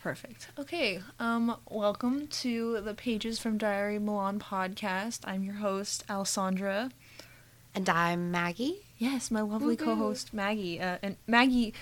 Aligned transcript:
Perfect. 0.00 0.48
Okay. 0.58 1.00
Um, 1.18 1.56
welcome 1.68 2.26
to 2.28 2.80
the 2.80 2.94
Pages 2.94 3.38
from 3.38 3.58
Diary 3.58 3.98
Milan 3.98 4.38
podcast. 4.38 5.20
I'm 5.24 5.44
your 5.44 5.56
host, 5.56 6.04
Alessandra. 6.08 6.90
And 7.74 7.86
I'm 7.88 8.30
Maggie. 8.30 8.86
Yes, 8.96 9.30
my 9.30 9.42
lovely 9.42 9.76
Woohoo. 9.76 9.84
co-host 9.84 10.32
Maggie. 10.32 10.80
Uh, 10.80 10.96
and 11.02 11.16
Maggie, 11.26 11.74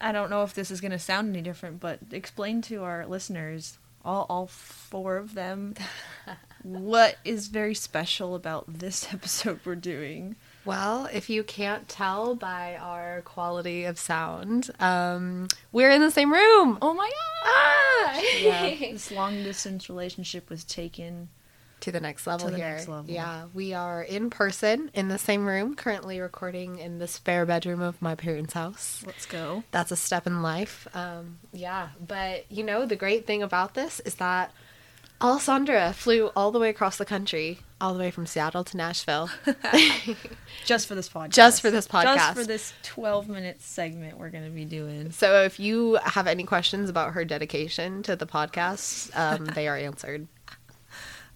I 0.00 0.10
don't 0.10 0.30
know 0.30 0.42
if 0.42 0.52
this 0.54 0.72
is 0.72 0.80
going 0.80 0.90
to 0.90 0.98
sound 0.98 1.28
any 1.28 1.42
different, 1.42 1.78
but 1.78 2.00
explain 2.10 2.60
to 2.62 2.82
our 2.82 3.06
listeners, 3.06 3.78
all 4.04 4.26
all 4.28 4.48
four 4.48 5.16
of 5.16 5.34
them, 5.34 5.74
what 6.64 7.18
is 7.24 7.46
very 7.46 7.74
special 7.74 8.34
about 8.34 8.64
this 8.66 9.06
episode 9.14 9.60
we're 9.64 9.76
doing. 9.76 10.34
Well, 10.64 11.06
if 11.12 11.28
you 11.28 11.44
can't 11.44 11.88
tell 11.88 12.34
by 12.34 12.76
our 12.80 13.22
quality 13.22 13.84
of 13.84 13.98
sound, 13.98 14.70
um, 14.80 15.48
we're 15.72 15.90
in 15.90 16.00
the 16.00 16.10
same 16.10 16.32
room. 16.32 16.78
Oh 16.80 16.94
my 16.94 17.10
Ah! 17.44 18.12
god! 18.14 18.22
Yeah, 18.40 18.74
this 18.92 19.10
long 19.10 19.42
distance 19.42 19.88
relationship 19.88 20.48
was 20.48 20.64
taken. 20.64 21.28
to 21.80 21.92
the 21.92 22.00
next 22.00 22.26
level 22.26 22.46
To 22.46 22.52
the 22.52 22.56
here. 22.56 22.76
next 22.76 22.88
level. 22.88 23.10
Yeah, 23.10 23.44
we 23.52 23.74
are 23.74 24.02
in 24.02 24.30
person 24.30 24.90
in 24.94 25.08
the 25.08 25.18
same 25.18 25.44
room, 25.44 25.74
currently 25.74 26.18
recording 26.18 26.78
in 26.78 26.98
the 26.98 27.06
spare 27.06 27.44
bedroom 27.44 27.82
of 27.82 28.00
my 28.00 28.14
parents' 28.14 28.54
house. 28.54 29.02
Let's 29.04 29.26
go. 29.26 29.64
That's 29.70 29.92
a 29.92 29.96
step 29.96 30.26
in 30.26 30.40
life. 30.40 30.88
Um, 30.94 31.36
yeah, 31.52 31.88
but 32.00 32.50
you 32.50 32.62
know, 32.64 32.86
the 32.86 32.96
great 32.96 33.26
thing 33.26 33.42
about 33.42 33.74
this 33.74 34.00
is 34.00 34.14
that 34.14 34.50
Alessandra 35.20 35.92
flew 35.92 36.30
all 36.36 36.50
the 36.50 36.58
way 36.58 36.68
across 36.68 36.96
the 36.98 37.04
country, 37.04 37.60
all 37.80 37.94
the 37.94 38.00
way 38.00 38.10
from 38.10 38.26
Seattle 38.26 38.64
to 38.64 38.76
Nashville. 38.76 39.30
Just 40.64 40.86
for 40.86 40.94
this 40.94 41.08
podcast. 41.14 41.30
Just 41.30 41.62
for 41.62 41.70
this 41.70 41.86
podcast. 41.86 42.14
Just 42.16 42.34
for 42.34 42.44
this 42.44 42.72
12 42.82 43.28
minute 43.28 43.62
segment 43.62 44.18
we're 44.18 44.30
going 44.30 44.44
to 44.44 44.50
be 44.50 44.64
doing. 44.64 45.10
So 45.12 45.42
if 45.42 45.58
you 45.58 45.98
have 46.04 46.26
any 46.26 46.44
questions 46.44 46.90
about 46.90 47.12
her 47.14 47.24
dedication 47.24 48.02
to 48.02 48.16
the 48.16 48.26
podcast, 48.26 49.16
um, 49.16 49.44
they 49.46 49.68
are 49.68 49.76
answered. 49.76 50.26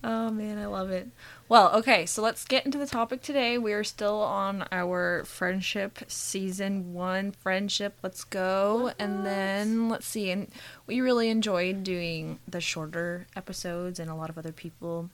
Oh 0.05 0.31
man, 0.31 0.59
I 0.59 0.67
love 0.67 0.91
it. 0.91 1.09
Well, 1.51 1.75
okay, 1.77 2.05
so 2.05 2.21
let's 2.21 2.45
get 2.45 2.67
into 2.67 2.77
the 2.77 2.87
topic 2.87 3.23
today. 3.23 3.57
We 3.57 3.73
are 3.73 3.83
still 3.83 4.21
on 4.21 4.67
our 4.71 5.25
friendship 5.25 5.99
season 6.07 6.93
one 6.93 7.33
friendship. 7.33 7.97
Let's 8.03 8.23
go. 8.23 8.93
And 8.99 9.25
then 9.25 9.89
let's 9.89 10.07
see. 10.07 10.31
And 10.31 10.49
we 10.87 11.01
really 11.01 11.31
enjoyed 11.31 11.85
doing 11.85 12.39
the 12.47 12.61
shorter 12.61 13.27
episodes, 13.35 13.99
and 13.99 14.11
a 14.11 14.15
lot 14.15 14.29
of 14.29 14.37
other 14.37 14.53
people 14.53 15.09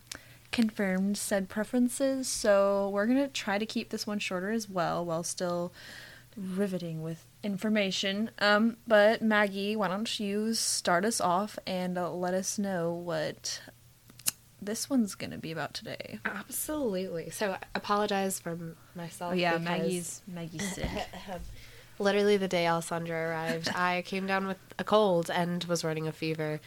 confirmed 0.50 1.16
said 1.16 1.48
preferences. 1.48 2.26
So 2.26 2.88
we're 2.92 3.06
going 3.06 3.22
to 3.22 3.28
try 3.28 3.58
to 3.58 3.66
keep 3.66 3.90
this 3.90 4.04
one 4.04 4.18
shorter 4.18 4.50
as 4.50 4.68
well 4.68 5.04
while 5.04 5.22
still 5.22 5.72
riveting 6.36 7.00
with 7.00 7.24
information. 7.44 8.30
Um, 8.40 8.76
but 8.88 9.22
Maggie, 9.22 9.76
why 9.76 9.86
don't 9.86 10.18
you 10.18 10.54
start 10.54 11.04
us 11.04 11.20
off 11.20 11.60
and 11.64 11.96
uh, 11.96 12.10
let 12.10 12.34
us 12.34 12.58
know 12.58 12.92
what 12.92 13.60
this 14.64 14.88
one's 14.90 15.14
gonna 15.14 15.38
be 15.38 15.52
about 15.52 15.74
today. 15.74 16.18
Absolutely. 16.24 17.30
So 17.30 17.52
I 17.52 17.58
apologize 17.74 18.40
for 18.40 18.58
myself. 18.94 19.32
Oh 19.32 19.36
yeah, 19.36 19.58
Maggie's 19.58 20.22
Maggie's 20.26 20.72
sick. 20.74 20.88
Literally 21.98 22.36
the 22.36 22.48
day 22.48 22.66
Alessandra 22.66 23.28
arrived, 23.28 23.68
I 23.74 24.02
came 24.04 24.26
down 24.26 24.48
with 24.48 24.56
a 24.80 24.84
cold 24.84 25.30
and 25.30 25.62
was 25.64 25.84
running 25.84 26.08
a 26.08 26.12
fever. 26.12 26.60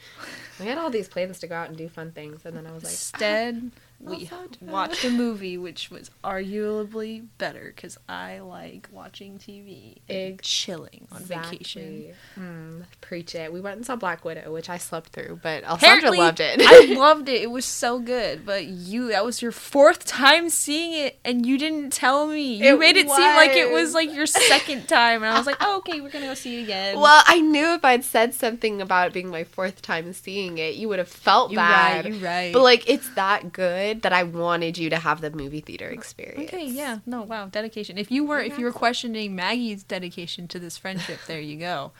We 0.57 0.67
had 0.67 0.77
all 0.77 0.89
these 0.89 1.09
plans 1.09 1.39
to 1.39 1.47
go 1.47 1.55
out 1.55 1.67
and 1.67 1.77
do 1.77 1.89
fun 1.89 2.11
things, 2.11 2.45
and 2.45 2.55
then 2.55 2.65
I 2.65 2.71
was 2.71 2.83
like, 2.83 2.93
Instead, 2.93 3.71
ah, 3.75 3.79
we 3.99 4.29
watched 4.61 5.03
a 5.03 5.09
movie 5.23 5.57
which 5.57 5.89
was 5.89 6.11
arguably 6.23 7.25
better 7.37 7.73
because 7.75 7.97
I 8.07 8.39
like 8.39 8.87
watching 8.91 9.39
TV 9.39 9.97
and 10.07 10.39
chilling 10.41 11.07
on 11.11 11.23
vacation. 11.23 12.13
Mm, 12.39 12.83
preach 13.01 13.33
it. 13.33 13.51
We 13.51 13.59
went 13.59 13.77
and 13.77 13.85
saw 13.85 13.95
Black 13.95 14.23
Widow, 14.23 14.51
which 14.53 14.69
I 14.69 14.77
slept 14.77 15.09
through, 15.09 15.39
but 15.41 15.63
Alessandra 15.63 16.11
loved 16.11 16.39
it. 16.39 16.61
I 16.61 16.93
loved 16.97 17.27
it. 17.27 17.41
It 17.41 17.49
was 17.51 17.65
so 17.65 17.99
good. 17.99 18.45
But 18.45 18.65
you, 18.65 19.09
that 19.09 19.25
was 19.25 19.41
your 19.41 19.51
fourth 19.51 20.05
time 20.05 20.49
seeing 20.49 20.93
it, 20.93 21.19
and 21.25 21.45
you 21.45 21.57
didn't 21.57 21.91
tell 21.91 22.27
me. 22.27 22.55
You 22.55 22.75
It 22.75 22.79
made 22.79 22.97
it 22.97 23.09
seem 23.09 23.35
like 23.35 23.51
it 23.51 23.71
was. 23.71 23.87
was 23.87 23.93
like 23.95 24.13
your 24.13 24.25
second 24.27 24.87
time, 24.87 25.23
and 25.23 25.33
I 25.33 25.37
was 25.37 25.47
like, 25.47 25.57
oh, 25.59 25.77
okay, 25.77 26.01
we're 26.01 26.09
gonna 26.09 26.27
go 26.27 26.33
see 26.35 26.59
it 26.59 26.63
again. 26.63 26.99
well, 26.99 27.23
I 27.25 27.39
knew 27.39 27.73
if 27.73 27.83
I'd 27.83 28.03
said 28.03 28.33
something 28.33 28.81
about 28.81 29.07
it 29.07 29.13
being 29.13 29.29
my 29.29 29.43
fourth 29.43 29.81
time 29.81 30.11
seeing 30.13 30.57
it, 30.57 30.75
you 30.75 30.87
would 30.89 30.99
have 30.99 31.07
felt 31.07 31.51
you 31.51 31.57
bad. 31.57 32.05
right, 32.05 32.13
you 32.13 32.25
right. 32.25 32.53
But 32.53 32.61
like, 32.61 32.87
it's 32.89 33.09
that 33.15 33.51
good 33.51 33.86
that 33.93 34.13
I 34.13 34.23
wanted 34.23 34.77
you 34.77 34.89
to 34.89 34.97
have 34.97 35.21
the 35.21 35.31
movie 35.31 35.61
theater 35.61 35.89
experience. 35.89 36.51
Okay, 36.51 36.65
yeah, 36.65 36.99
no, 37.05 37.23
wow, 37.23 37.47
dedication. 37.47 37.97
If 37.97 38.11
you 38.11 38.25
were, 38.25 38.39
if 38.39 38.57
you 38.57 38.65
were 38.65 38.71
questioning 38.71 39.35
Maggie's 39.35 39.83
dedication 39.83 40.47
to 40.49 40.59
this 40.59 40.77
friendship, 40.77 41.19
there 41.27 41.41
you 41.41 41.57
go. 41.57 41.91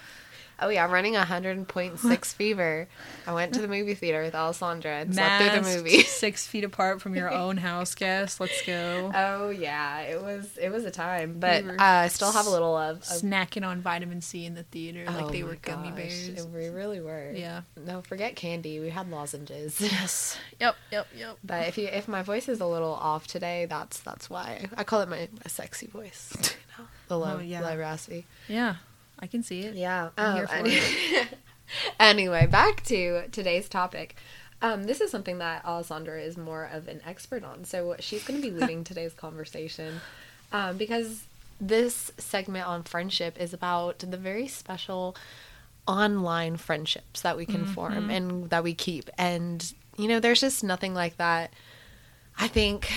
Oh 0.60 0.70
yeah, 0.70 0.84
I'm 0.84 0.92
running 0.92 1.16
a 1.16 1.24
hundred 1.24 1.68
point 1.68 2.00
six 2.00 2.34
fever. 2.34 2.88
I 3.28 3.34
went 3.34 3.54
to 3.54 3.62
the 3.62 3.68
movie 3.68 3.94
theater 3.94 4.24
with 4.24 4.34
Alessandra 4.34 5.02
and 5.02 5.14
slept 5.14 5.44
through 5.44 5.62
the 5.62 5.78
movie. 5.78 6.02
six 6.04 6.48
feet 6.48 6.64
apart 6.64 7.02
from 7.02 7.16
your 7.16 7.30
own 7.32 7.58
house 7.58 7.94
guest. 7.94 8.40
Let's 8.40 8.62
go. 8.66 9.12
Oh 9.14 9.50
yeah, 9.50 10.00
it 10.02 10.22
was 10.22 10.58
it 10.60 10.70
was 10.70 10.84
a 10.86 10.92
time, 10.92 11.40
but 11.40 11.64
We 11.64 11.70
uh, 11.72 11.76
I 11.80 12.08
still 12.08 12.32
have 12.32 12.48
a 12.48 12.50
little 12.50 12.76
of. 12.76 12.98
of 12.98 13.04
Snacking 13.04 13.66
on 13.68 13.82
vitamin 13.82 14.22
C 14.22 14.46
in 14.46 14.56
the 14.56 14.64
theater 14.64 15.06
like 15.06 15.26
Oh 15.26 15.30
they 15.30 15.44
my 15.44 15.50
were 15.50 15.56
gummy 15.62 15.90
gosh, 15.90 15.98
bears. 16.28 16.48
We 16.48 16.70
really 16.70 17.02
were. 17.02 17.32
Yeah. 17.34 17.62
No, 17.86 18.02
forget 18.02 18.36
candy. 18.36 18.80
We 18.80 18.90
had 18.90 19.10
lozenges. 19.12 19.80
Yes. 19.98 20.38
Yep. 20.60 20.76
Yep. 20.92 21.08
Yep. 21.18 21.38
But 21.44 21.68
if 21.68 21.78
you 21.78 21.88
if 21.88 22.08
my 22.08 22.22
voice 22.24 22.50
is 22.50 22.60
a 22.62 22.66
little 22.66 22.94
off 22.94 23.28
today, 23.28 23.66
that's 23.70 24.00
that's 24.00 24.30
why. 24.30 24.66
I 24.76 24.84
call 24.84 25.02
it 25.02 25.10
my, 25.10 25.28
my 25.34 25.48
sexy 25.48 25.88
voice. 25.88 26.34
You 26.36 26.50
know? 26.84 26.90
The 27.08 27.18
low 27.20 27.36
Oh, 27.38 27.40
yeah. 27.40 27.62
low 27.62 27.78
raspy. 27.78 28.26
Yeah. 28.48 28.76
I 29.20 29.28
can 29.28 29.44
see 29.44 29.62
it. 29.62 29.76
Yeah. 29.76 30.10
I'm 30.18 30.32
um, 30.32 30.36
here 30.36 30.48
for 30.48 30.56
any- 30.56 30.82
anyway, 32.00 32.48
back 32.48 32.84
to 32.86 33.24
today's 33.32 33.68
topic. 33.70 34.16
Um, 34.62 34.86
this 34.86 35.02
is 35.02 35.12
something 35.12 35.38
that 35.38 35.64
Alessandra 35.66 36.20
is 36.20 36.38
more 36.38 36.66
of 36.72 36.88
an 36.88 37.02
expert 37.06 37.44
on, 37.44 37.64
so 37.64 37.96
she's 38.00 38.24
going 38.24 38.42
to 38.42 38.52
be 38.52 38.52
leading 38.52 38.84
today's 38.86 39.14
conversation 39.14 40.02
um, 40.52 40.78
because 40.78 41.26
this 41.62 42.12
segment 42.18 42.68
on 42.68 42.84
friendship 42.84 43.40
is 43.40 43.54
about 43.54 44.00
the 44.00 44.18
very 44.18 44.48
special 44.48 45.16
online 45.88 46.58
friendships 46.58 47.22
that 47.22 47.38
we 47.38 47.46
can 47.46 47.66
form 47.66 48.10
and 48.10 48.50
that 48.50 48.64
we 48.64 48.74
keep. 48.74 49.10
And, 49.18 49.74
you 49.98 50.08
know, 50.08 50.20
there's 50.20 50.42
just 50.42 50.64
nothing 50.64 50.94
like 50.94 51.18
that. 51.18 51.52
I 52.38 52.48
think 52.48 52.92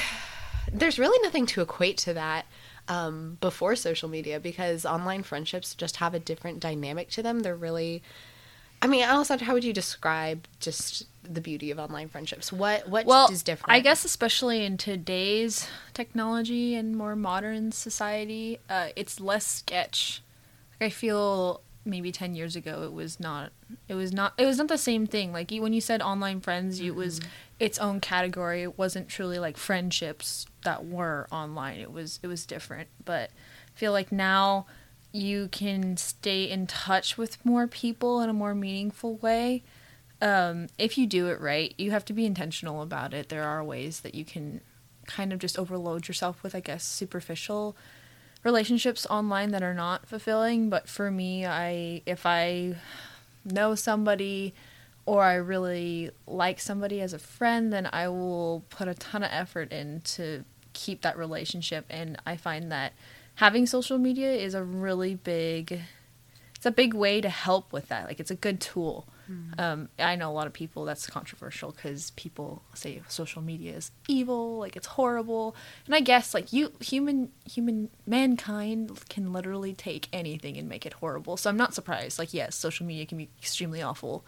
there's 0.72 0.98
really 0.98 1.19
nothing 1.22 1.47
to 1.47 1.60
equate 1.60 1.98
to 1.98 2.14
that 2.14 2.47
um, 2.90 3.38
before 3.40 3.76
social 3.76 4.08
media 4.08 4.40
because 4.40 4.84
online 4.84 5.22
friendships 5.22 5.74
just 5.76 5.96
have 5.96 6.12
a 6.12 6.18
different 6.18 6.58
dynamic 6.58 7.08
to 7.10 7.22
them. 7.22 7.40
They're 7.40 7.54
really, 7.54 8.02
I 8.82 8.88
mean, 8.88 9.04
Alessandra, 9.04 9.46
how 9.46 9.54
would 9.54 9.62
you 9.62 9.72
describe 9.72 10.48
just 10.58 11.06
the 11.22 11.40
beauty 11.40 11.70
of 11.70 11.78
online 11.78 12.08
friendships? 12.08 12.52
What 12.52 12.88
what 12.88 13.06
Well, 13.06 13.30
is 13.30 13.44
different? 13.44 13.72
I 13.72 13.78
guess 13.78 14.04
especially 14.04 14.64
in 14.64 14.76
today's 14.76 15.68
technology 15.94 16.74
and 16.74 16.96
more 16.96 17.14
modern 17.14 17.70
society, 17.70 18.58
uh, 18.68 18.88
it's 18.96 19.20
less 19.20 19.46
sketch. 19.46 20.20
Like 20.80 20.88
I 20.88 20.90
feel 20.90 21.60
maybe 21.84 22.12
10 22.12 22.34
years 22.34 22.56
ago 22.56 22.82
it 22.82 22.92
was 22.92 23.18
not 23.18 23.52
it 23.88 23.94
was 23.94 24.12
not 24.12 24.34
it 24.36 24.44
was 24.44 24.58
not 24.58 24.68
the 24.68 24.76
same 24.76 25.06
thing 25.06 25.32
like 25.32 25.50
when 25.50 25.72
you 25.72 25.80
said 25.80 26.02
online 26.02 26.38
friends 26.38 26.78
it 26.78 26.94
was 26.94 27.20
its 27.58 27.78
own 27.78 27.98
category 28.00 28.62
it 28.62 28.76
wasn't 28.76 29.08
truly 29.08 29.38
like 29.38 29.56
friendships 29.56 30.44
that 30.65 30.87
were 30.87 31.26
online 31.31 31.78
it 31.78 31.93
was 31.93 32.19
it 32.22 32.26
was 32.26 32.47
different 32.47 32.88
but 33.04 33.31
i 33.75 33.78
feel 33.78 33.93
like 33.93 34.12
now 34.12 34.66
you 35.12 35.48
can 35.48 35.97
stay 35.97 36.44
in 36.44 36.66
touch 36.66 37.19
with 37.19 37.44
more 37.44 37.66
people 37.66 38.21
in 38.21 38.31
a 38.31 38.32
more 38.32 38.54
meaningful 38.54 39.16
way 39.16 39.62
um, 40.22 40.66
if 40.78 40.99
you 40.99 41.06
do 41.06 41.28
it 41.28 41.41
right, 41.41 41.75
you 41.78 41.91
have 41.93 42.04
to 42.06 42.12
be 42.12 42.26
intentional 42.26 42.82
about 42.82 43.15
it. 43.15 43.28
There 43.28 43.44
are 43.44 43.65
ways 43.65 44.00
that 44.00 44.15
you 44.15 44.25
can 44.25 44.60
kind 45.06 45.32
of 45.32 45.38
just 45.38 45.59
overload 45.59 46.09
yourself 46.09 46.43
with, 46.43 46.54
I 46.54 46.60
guess, 46.60 46.84
superficial 46.84 47.76
relationships 48.44 49.06
online 49.09 49.50
that 49.53 49.62
are 49.62 49.75
not 49.75 50.06
fulfilling. 50.06 50.69
But 50.69 50.88
for 50.88 51.10
me, 51.10 51.47
I 51.47 52.03
if 52.04 52.26
I 52.26 52.76
know 53.44 53.75
somebody 53.75 54.53
or 55.06 55.25
I 55.25 55.34
really 55.34 56.11
like 56.26 56.61
somebody 56.61 57.00
as 57.00 57.14
a 57.14 57.19
friend, 57.19 57.73
then 57.73 57.88
I 57.90 58.08
will 58.08 58.64
put 58.69 58.88
a 58.88 58.94
ton 58.94 59.23
of 59.23 59.31
effort 59.32 59.73
in 59.73 60.02
to 60.02 60.44
keep 60.72 61.02
that 61.02 61.17
relationship. 61.17 61.87
And 61.90 62.19
I 62.26 62.37
find 62.37 62.70
that 62.72 62.93
having 63.37 63.67
social 63.67 63.99
media 63.99 64.32
is 64.32 64.55
a 64.55 64.62
really 64.62 65.14
big 65.14 65.81
it's 66.56 66.67
a 66.67 66.70
big 66.70 66.93
way 66.93 67.22
to 67.22 67.31
help 67.31 67.72
with 67.72 67.88
that. 67.88 68.06
Like 68.06 68.20
it's 68.20 68.31
a 68.31 68.34
good 68.34 68.61
tool. 68.61 69.06
Um, 69.58 69.88
I 69.99 70.17
know 70.17 70.28
a 70.31 70.32
lot 70.34 70.46
of 70.46 70.52
people 70.52 70.84
that's 70.84 71.06
controversial 71.06 71.70
because 71.70 72.11
people 72.12 72.62
say 72.75 73.00
social 73.08 73.40
media 73.43 73.76
is 73.76 73.93
evil, 74.08 74.58
like 74.58 74.76
it's 74.76 74.88
horrible. 74.88 75.55
And 75.87 75.94
I 75.94 76.00
guess 76.00 76.34
like 76.34 76.52
you, 76.52 76.72
human, 76.81 77.31
human 77.49 77.90
mankind 78.06 78.90
can 79.08 79.32
literally 79.32 79.72
take 79.72 80.08
anything 80.12 80.56
and 80.56 80.69
make 80.69 80.84
it 80.84 80.94
horrible. 80.94 81.37
So 81.37 81.49
I'm 81.49 81.56
not 81.56 81.75
surprised. 81.75 82.19
Like 82.19 82.34
yes, 82.34 82.56
social 82.56 82.84
media 82.84 83.06
can 83.06 83.19
be 83.19 83.28
extremely 83.38 83.81
awful, 83.81 84.25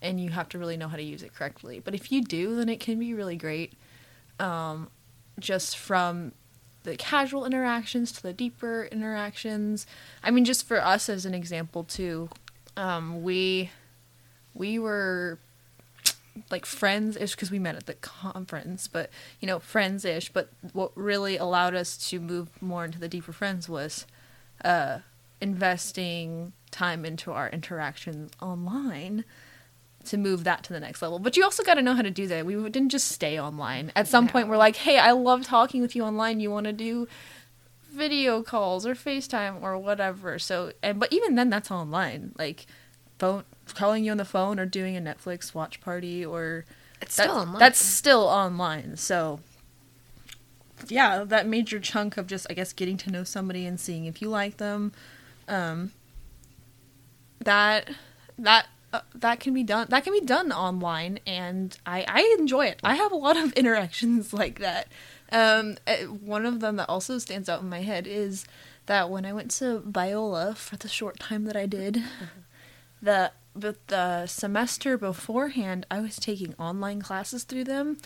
and 0.00 0.18
you 0.18 0.30
have 0.30 0.48
to 0.50 0.58
really 0.58 0.76
know 0.76 0.88
how 0.88 0.96
to 0.96 1.02
use 1.02 1.22
it 1.22 1.34
correctly. 1.34 1.78
But 1.78 1.94
if 1.94 2.10
you 2.10 2.22
do, 2.22 2.56
then 2.56 2.68
it 2.68 2.80
can 2.80 2.98
be 2.98 3.12
really 3.14 3.36
great. 3.36 3.74
Um, 4.40 4.88
just 5.38 5.76
from 5.76 6.32
the 6.84 6.96
casual 6.96 7.44
interactions 7.44 8.12
to 8.12 8.22
the 8.22 8.32
deeper 8.32 8.88
interactions. 8.90 9.86
I 10.22 10.30
mean, 10.30 10.44
just 10.44 10.66
for 10.66 10.82
us 10.82 11.08
as 11.08 11.26
an 11.26 11.34
example 11.34 11.84
too, 11.84 12.30
um, 12.76 13.22
we 13.22 13.70
we 14.54 14.78
were 14.78 15.38
like 16.50 16.66
friends 16.66 17.16
ish 17.16 17.34
because 17.34 17.50
we 17.50 17.58
met 17.58 17.76
at 17.76 17.86
the 17.86 17.94
conference, 17.94 18.88
but 18.88 19.10
you 19.40 19.46
know, 19.46 19.58
friends 19.58 20.04
ish. 20.04 20.30
But 20.30 20.50
what 20.72 20.92
really 20.94 21.36
allowed 21.36 21.74
us 21.74 21.96
to 22.10 22.20
move 22.20 22.50
more 22.62 22.84
into 22.84 22.98
the 22.98 23.08
deeper 23.08 23.32
friends 23.32 23.68
was 23.68 24.06
uh, 24.64 25.00
investing 25.40 26.52
time 26.70 27.04
into 27.04 27.32
our 27.32 27.48
interactions 27.48 28.32
online 28.40 29.24
to 30.06 30.16
move 30.16 30.44
that 30.44 30.62
to 30.64 30.72
the 30.72 30.80
next 30.80 31.02
level. 31.02 31.18
But 31.18 31.36
you 31.36 31.44
also 31.44 31.62
got 31.62 31.74
to 31.74 31.82
know 31.82 31.94
how 31.94 32.02
to 32.02 32.10
do 32.10 32.26
that. 32.28 32.46
We 32.46 32.54
didn't 32.70 32.88
just 32.90 33.08
stay 33.08 33.38
online. 33.38 33.92
At 33.94 34.08
some 34.08 34.26
No. 34.26 34.32
point, 34.32 34.48
we're 34.48 34.56
like, 34.56 34.76
hey, 34.76 34.98
I 34.98 35.12
love 35.12 35.44
talking 35.44 35.80
with 35.82 35.94
you 35.96 36.02
online. 36.04 36.40
You 36.40 36.50
want 36.50 36.64
to 36.66 36.72
do 36.72 37.06
video 37.90 38.42
calls 38.42 38.84
or 38.86 38.94
FaceTime 38.94 39.62
or 39.62 39.78
whatever. 39.78 40.38
So, 40.38 40.72
and 40.82 40.98
but 41.00 41.12
even 41.12 41.34
then, 41.34 41.50
that's 41.50 41.70
online. 41.70 42.32
Like, 42.38 42.66
phone 43.18 43.44
calling 43.74 44.04
you 44.04 44.10
on 44.10 44.16
the 44.18 44.24
phone 44.24 44.58
or 44.60 44.66
doing 44.66 44.96
a 44.96 45.00
Netflix 45.00 45.54
watch 45.54 45.80
party 45.80 46.24
or 46.24 46.64
It's 47.00 47.16
that- 47.16 47.24
still 47.24 47.36
online. 47.36 47.58
That's 47.58 47.78
still 47.84 48.22
online. 48.24 48.96
So, 48.96 49.40
yeah, 50.88 51.24
that 51.24 51.46
major 51.46 51.80
chunk 51.80 52.16
of 52.16 52.26
just, 52.26 52.46
I 52.50 52.54
guess, 52.54 52.72
getting 52.72 52.96
to 52.98 53.10
know 53.10 53.24
somebody 53.24 53.64
and 53.66 53.80
seeing 53.80 54.04
if 54.04 54.20
you 54.20 54.28
like 54.28 54.58
them, 54.58 54.92
um, 55.48 55.92
that 57.40 57.90
that 58.38 58.66
uh, 58.92 59.00
that 59.14 59.40
can 59.40 59.52
be 59.52 59.62
done. 59.62 59.86
That 59.90 60.04
can 60.04 60.12
be 60.12 60.20
done 60.20 60.52
online, 60.52 61.18
and 61.26 61.76
I 61.84 62.04
I 62.06 62.36
enjoy 62.38 62.66
it. 62.66 62.80
I 62.82 62.94
have 62.94 63.12
a 63.12 63.16
lot 63.16 63.36
of 63.36 63.52
interactions 63.54 64.32
like 64.32 64.58
that. 64.60 64.88
Um, 65.32 65.76
uh, 65.86 65.96
one 66.04 66.46
of 66.46 66.60
them 66.60 66.76
that 66.76 66.88
also 66.88 67.18
stands 67.18 67.48
out 67.48 67.62
in 67.62 67.68
my 67.68 67.82
head 67.82 68.06
is 68.06 68.46
that 68.86 69.10
when 69.10 69.26
I 69.26 69.32
went 69.32 69.50
to 69.52 69.80
Biola 69.80 70.56
for 70.56 70.76
the 70.76 70.88
short 70.88 71.18
time 71.18 71.44
that 71.44 71.56
I 71.56 71.66
did, 71.66 72.02
the 73.02 73.32
but 73.54 73.86
the 73.88 74.26
semester 74.26 74.96
beforehand, 74.96 75.86
I 75.90 76.00
was 76.00 76.16
taking 76.16 76.54
online 76.54 77.00
classes 77.00 77.44
through 77.44 77.64
them, 77.64 77.98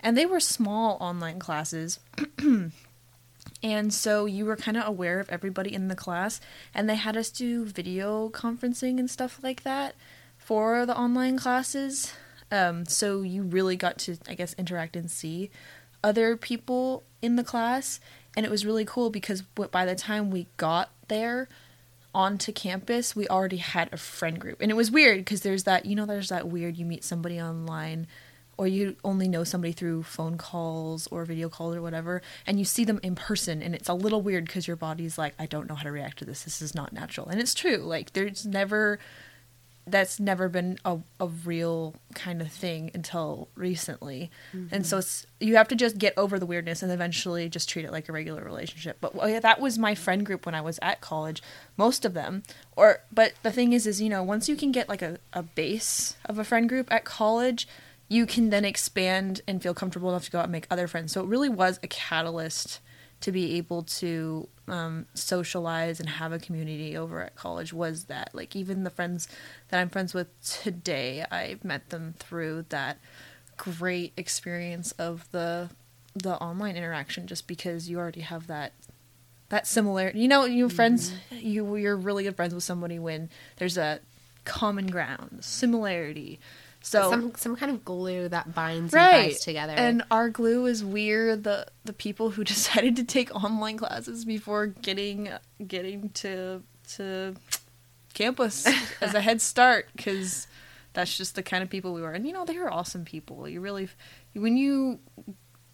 and 0.00 0.16
they 0.16 0.26
were 0.26 0.40
small 0.40 0.98
online 1.00 1.38
classes. 1.38 1.98
And 3.60 3.92
so 3.92 4.26
you 4.26 4.44
were 4.44 4.54
kind 4.54 4.76
of 4.76 4.86
aware 4.86 5.18
of 5.18 5.28
everybody 5.30 5.74
in 5.74 5.88
the 5.88 5.96
class, 5.96 6.40
and 6.72 6.88
they 6.88 6.94
had 6.94 7.16
us 7.16 7.28
do 7.28 7.64
video 7.64 8.28
conferencing 8.28 8.98
and 8.98 9.10
stuff 9.10 9.40
like 9.42 9.64
that 9.64 9.96
for 10.48 10.86
the 10.86 10.96
online 10.96 11.36
classes. 11.36 12.14
Um, 12.50 12.86
so 12.86 13.20
you 13.20 13.42
really 13.42 13.76
got 13.76 13.98
to, 13.98 14.16
I 14.26 14.32
guess, 14.32 14.54
interact 14.54 14.96
and 14.96 15.10
see 15.10 15.50
other 16.02 16.38
people 16.38 17.02
in 17.20 17.36
the 17.36 17.44
class, 17.44 18.00
and 18.34 18.46
it 18.46 18.50
was 18.50 18.64
really 18.64 18.86
cool 18.86 19.10
because 19.10 19.42
by 19.42 19.84
the 19.84 19.94
time 19.94 20.30
we 20.30 20.46
got 20.56 20.88
there 21.08 21.50
onto 22.14 22.50
campus, 22.50 23.14
we 23.14 23.28
already 23.28 23.58
had 23.58 23.92
a 23.92 23.98
friend 23.98 24.40
group, 24.40 24.62
and 24.62 24.70
it 24.70 24.74
was 24.74 24.90
weird 24.90 25.18
because 25.18 25.42
there's 25.42 25.64
that, 25.64 25.84
you 25.84 25.94
know, 25.94 26.06
there's 26.06 26.30
that 26.30 26.48
weird 26.48 26.78
you 26.78 26.86
meet 26.86 27.04
somebody 27.04 27.38
online 27.38 28.06
or 28.56 28.66
you 28.66 28.96
only 29.04 29.28
know 29.28 29.44
somebody 29.44 29.74
through 29.74 30.02
phone 30.02 30.38
calls 30.38 31.06
or 31.08 31.26
video 31.26 31.50
calls 31.50 31.76
or 31.76 31.82
whatever, 31.82 32.22
and 32.46 32.58
you 32.58 32.64
see 32.64 32.86
them 32.86 33.00
in 33.02 33.14
person, 33.14 33.60
and 33.60 33.74
it's 33.74 33.90
a 33.90 33.92
little 33.94 34.22
weird 34.22 34.46
because 34.46 34.66
your 34.66 34.76
body's 34.76 35.18
like, 35.18 35.34
I 35.38 35.44
don't 35.44 35.68
know 35.68 35.74
how 35.74 35.82
to 35.82 35.92
react 35.92 36.20
to 36.20 36.24
this. 36.24 36.44
This 36.44 36.62
is 36.62 36.74
not 36.74 36.94
natural, 36.94 37.28
and 37.28 37.38
it's 37.38 37.52
true. 37.52 37.76
Like 37.76 38.14
there's 38.14 38.46
never, 38.46 38.98
that's 39.90 40.20
never 40.20 40.48
been 40.48 40.78
a 40.84 40.98
a 41.20 41.26
real 41.26 41.94
kind 42.14 42.40
of 42.40 42.50
thing 42.50 42.90
until 42.94 43.48
recently, 43.54 44.30
and 44.52 44.86
so 44.86 44.96
mm-hmm. 44.96 45.00
it's 45.00 45.26
you 45.40 45.56
have 45.56 45.68
to 45.68 45.76
just 45.76 45.98
get 45.98 46.14
over 46.16 46.38
the 46.38 46.46
weirdness 46.46 46.82
and 46.82 46.92
eventually 46.92 47.48
just 47.48 47.68
treat 47.68 47.84
it 47.84 47.92
like 47.92 48.08
a 48.08 48.12
regular 48.12 48.42
relationship. 48.42 48.98
But 49.00 49.14
well, 49.14 49.28
yeah, 49.28 49.40
that 49.40 49.60
was 49.60 49.78
my 49.78 49.94
friend 49.94 50.24
group 50.24 50.46
when 50.46 50.54
I 50.54 50.60
was 50.60 50.78
at 50.82 51.00
college, 51.00 51.42
most 51.76 52.04
of 52.04 52.14
them. 52.14 52.42
Or 52.76 53.00
but 53.12 53.34
the 53.42 53.52
thing 53.52 53.72
is, 53.72 53.86
is 53.86 54.00
you 54.00 54.08
know 54.08 54.22
once 54.22 54.48
you 54.48 54.56
can 54.56 54.72
get 54.72 54.88
like 54.88 55.02
a 55.02 55.18
a 55.32 55.42
base 55.42 56.16
of 56.24 56.38
a 56.38 56.44
friend 56.44 56.68
group 56.68 56.92
at 56.92 57.04
college 57.04 57.66
you 58.08 58.24
can 58.24 58.48
then 58.48 58.64
expand 58.64 59.42
and 59.46 59.62
feel 59.62 59.74
comfortable 59.74 60.08
enough 60.08 60.24
to 60.24 60.30
go 60.30 60.38
out 60.38 60.44
and 60.44 60.52
make 60.52 60.66
other 60.70 60.86
friends. 60.86 61.12
So 61.12 61.20
it 61.20 61.26
really 61.26 61.50
was 61.50 61.78
a 61.82 61.88
catalyst 61.88 62.80
to 63.20 63.32
be 63.32 63.56
able 63.56 63.82
to 63.82 64.48
um, 64.68 65.06
socialize 65.14 65.98
and 66.00 66.08
have 66.08 66.32
a 66.32 66.38
community 66.38 66.96
over 66.96 67.22
at 67.22 67.34
college. 67.34 67.72
Was 67.72 68.04
that 68.04 68.30
like 68.32 68.54
even 68.54 68.84
the 68.84 68.90
friends 68.90 69.28
that 69.68 69.80
I'm 69.80 69.88
friends 69.88 70.14
with 70.14 70.28
today? 70.42 71.24
I 71.30 71.56
met 71.62 71.90
them 71.90 72.14
through 72.18 72.66
that 72.68 72.98
great 73.56 74.12
experience 74.16 74.92
of 74.92 75.30
the 75.32 75.70
the 76.14 76.34
online 76.36 76.76
interaction, 76.76 77.26
just 77.26 77.46
because 77.46 77.88
you 77.88 77.98
already 77.98 78.20
have 78.22 78.46
that 78.46 78.72
that 79.48 79.66
similarity. 79.66 80.20
You 80.20 80.28
know, 80.28 80.44
you 80.44 80.68
friends, 80.68 81.12
you 81.30 81.76
you're 81.76 81.96
really 81.96 82.24
good 82.24 82.36
friends 82.36 82.54
with 82.54 82.64
somebody 82.64 82.98
when 82.98 83.30
there's 83.56 83.78
a 83.78 84.00
common 84.44 84.86
ground, 84.86 85.38
similarity. 85.42 86.38
So 86.90 87.10
some 87.10 87.32
some 87.36 87.56
kind 87.56 87.70
of 87.72 87.84
glue 87.84 88.28
that 88.28 88.54
binds 88.54 88.92
you 88.92 88.98
guys 88.98 89.40
together. 89.40 89.74
and 89.76 90.02
our 90.10 90.30
glue 90.30 90.66
is 90.66 90.84
we're 90.84 91.36
the 91.36 91.66
the 91.84 91.92
people 91.92 92.30
who 92.30 92.44
decided 92.54 92.96
to 92.96 93.04
take 93.04 93.34
online 93.34 93.76
classes 93.76 94.24
before 94.24 94.66
getting 94.66 95.30
getting 95.66 96.08
to 96.10 96.62
to 96.96 97.34
campus 98.14 98.66
as 99.00 99.14
a 99.14 99.20
head 99.20 99.40
start 99.40 99.88
because 99.96 100.46
that's 100.94 101.16
just 101.16 101.34
the 101.34 101.42
kind 101.42 101.62
of 101.62 101.70
people 101.70 101.92
we 101.94 102.00
were. 102.00 102.12
And 102.12 102.26
you 102.26 102.32
know, 102.32 102.44
they 102.44 102.58
were 102.58 102.72
awesome 102.72 103.04
people. 103.04 103.48
You 103.48 103.60
really 103.60 103.88
when 104.34 104.56
you 104.56 104.98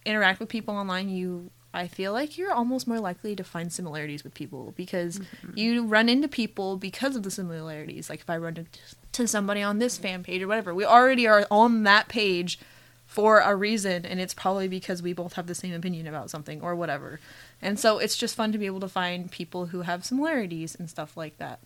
interact 0.04 0.40
with 0.40 0.48
people 0.48 0.74
online, 0.76 1.08
you 1.08 1.50
I 1.74 1.88
feel 1.88 2.12
like 2.12 2.38
you're 2.38 2.52
almost 2.52 2.86
more 2.86 3.00
likely 3.00 3.34
to 3.36 3.44
find 3.44 3.72
similarities 3.72 4.22
with 4.22 4.32
people 4.32 4.72
because 4.76 5.20
you 5.54 5.84
run 5.84 6.08
into 6.08 6.28
people 6.28 6.76
because 6.76 7.16
of 7.16 7.24
the 7.24 7.30
similarities. 7.30 8.08
Like 8.08 8.20
if 8.20 8.30
I 8.30 8.36
run 8.36 8.66
into 9.12 9.26
somebody 9.26 9.62
on 9.62 9.80
this 9.80 9.98
fan 9.98 10.22
page 10.22 10.40
or 10.42 10.46
whatever, 10.46 10.72
we 10.72 10.84
already 10.84 11.26
are 11.26 11.46
on 11.50 11.82
that 11.82 12.08
page 12.08 12.58
for 13.06 13.40
a 13.40 13.54
reason, 13.54 14.06
and 14.06 14.18
it's 14.20 14.34
probably 14.34 14.66
because 14.66 15.02
we 15.02 15.12
both 15.12 15.34
have 15.34 15.46
the 15.46 15.54
same 15.54 15.74
opinion 15.74 16.06
about 16.06 16.30
something 16.30 16.60
or 16.62 16.74
whatever. 16.74 17.20
And 17.60 17.78
so 17.78 17.98
it's 17.98 18.16
just 18.16 18.34
fun 18.34 18.52
to 18.52 18.58
be 18.58 18.66
able 18.66 18.80
to 18.80 18.88
find 18.88 19.30
people 19.30 19.66
who 19.66 19.82
have 19.82 20.04
similarities 20.04 20.74
and 20.74 20.88
stuff 20.88 21.16
like 21.16 21.38
that. 21.38 21.60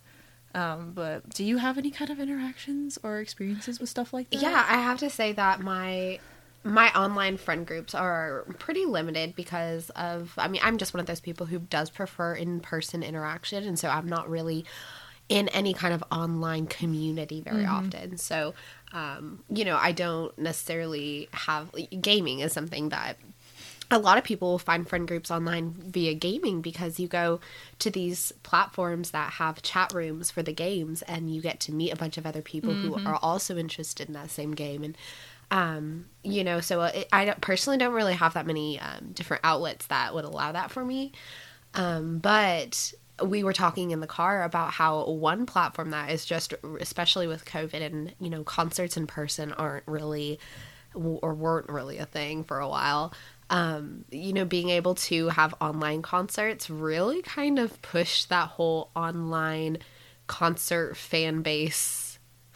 Um, 0.54 0.92
but 0.94 1.28
do 1.30 1.44
you 1.44 1.58
have 1.58 1.78
any 1.78 1.90
kind 1.90 2.10
of 2.10 2.18
interactions 2.18 2.98
or 3.02 3.18
experiences 3.20 3.78
with 3.78 3.88
stuff 3.88 4.12
like 4.12 4.30
that? 4.30 4.40
yeah, 4.40 4.66
I 4.68 4.80
have 4.80 4.98
to 4.98 5.10
say 5.10 5.32
that 5.32 5.60
my 5.60 6.18
my 6.68 6.92
online 6.94 7.36
friend 7.36 7.66
groups 7.66 7.94
are 7.94 8.44
pretty 8.58 8.84
limited 8.84 9.34
because 9.34 9.90
of 9.90 10.34
I 10.36 10.48
mean, 10.48 10.60
I'm 10.64 10.78
just 10.78 10.94
one 10.94 11.00
of 11.00 11.06
those 11.06 11.20
people 11.20 11.46
who 11.46 11.58
does 11.58 11.90
prefer 11.90 12.34
in-person 12.34 13.02
interaction 13.02 13.64
and 13.64 13.78
so 13.78 13.88
I'm 13.88 14.08
not 14.08 14.28
really 14.28 14.64
in 15.28 15.48
any 15.48 15.74
kind 15.74 15.92
of 15.92 16.02
online 16.10 16.66
community 16.66 17.42
very 17.42 17.66
often. 17.66 18.16
So, 18.16 18.54
um, 18.92 19.44
you 19.50 19.64
know, 19.64 19.76
I 19.76 19.92
don't 19.92 20.36
necessarily 20.38 21.28
have 21.32 21.70
gaming 22.00 22.40
is 22.40 22.52
something 22.52 22.88
that 22.88 23.18
a 23.90 23.98
lot 23.98 24.18
of 24.18 24.24
people 24.24 24.58
find 24.58 24.86
friend 24.86 25.08
groups 25.08 25.30
online 25.30 25.74
via 25.78 26.14
gaming 26.14 26.60
because 26.60 27.00
you 27.00 27.08
go 27.08 27.40
to 27.78 27.90
these 27.90 28.32
platforms 28.42 29.12
that 29.12 29.32
have 29.34 29.62
chat 29.62 29.92
rooms 29.94 30.30
for 30.30 30.42
the 30.42 30.52
games 30.52 31.02
and 31.02 31.34
you 31.34 31.40
get 31.40 31.58
to 31.60 31.72
meet 31.72 31.90
a 31.90 31.96
bunch 31.96 32.18
of 32.18 32.26
other 32.26 32.42
people 32.42 32.74
who 32.74 32.94
are 33.06 33.18
also 33.22 33.56
interested 33.56 34.06
in 34.06 34.12
that 34.14 34.30
same 34.30 34.52
game. 34.52 34.84
And 34.84 34.96
um, 35.50 36.06
you 36.22 36.44
know 36.44 36.60
so 36.60 36.82
it, 36.82 37.08
i 37.12 37.24
don't, 37.24 37.40
personally 37.40 37.78
don't 37.78 37.94
really 37.94 38.14
have 38.14 38.34
that 38.34 38.46
many 38.46 38.78
um, 38.80 39.10
different 39.12 39.40
outlets 39.44 39.86
that 39.86 40.14
would 40.14 40.24
allow 40.24 40.52
that 40.52 40.70
for 40.70 40.84
me. 40.84 41.12
Um, 41.74 42.18
but 42.18 42.92
we 43.22 43.42
were 43.42 43.52
talking 43.52 43.90
in 43.90 44.00
the 44.00 44.06
car 44.06 44.42
about 44.44 44.72
how 44.72 45.04
one 45.06 45.44
platform 45.46 45.90
that 45.90 46.10
is 46.10 46.24
just 46.24 46.54
especially 46.80 47.26
with 47.26 47.44
covid 47.44 47.82
and 47.82 48.14
you 48.20 48.30
know 48.30 48.44
concerts 48.44 48.96
in 48.96 49.06
person 49.06 49.52
aren't 49.52 49.86
really 49.86 50.38
or 50.94 51.34
weren't 51.34 51.68
really 51.68 51.98
a 51.98 52.06
thing 52.06 52.44
for 52.44 52.58
a 52.58 52.68
while. 52.68 53.12
Um, 53.50 54.04
you 54.10 54.32
know 54.32 54.44
being 54.44 54.68
able 54.68 54.94
to 54.94 55.28
have 55.28 55.54
online 55.60 56.02
concerts 56.02 56.68
really 56.68 57.22
kind 57.22 57.58
of 57.58 57.80
pushed 57.82 58.28
that 58.28 58.48
whole 58.48 58.90
online 58.94 59.78
concert 60.26 60.96
fan 60.96 61.40
base 61.42 62.07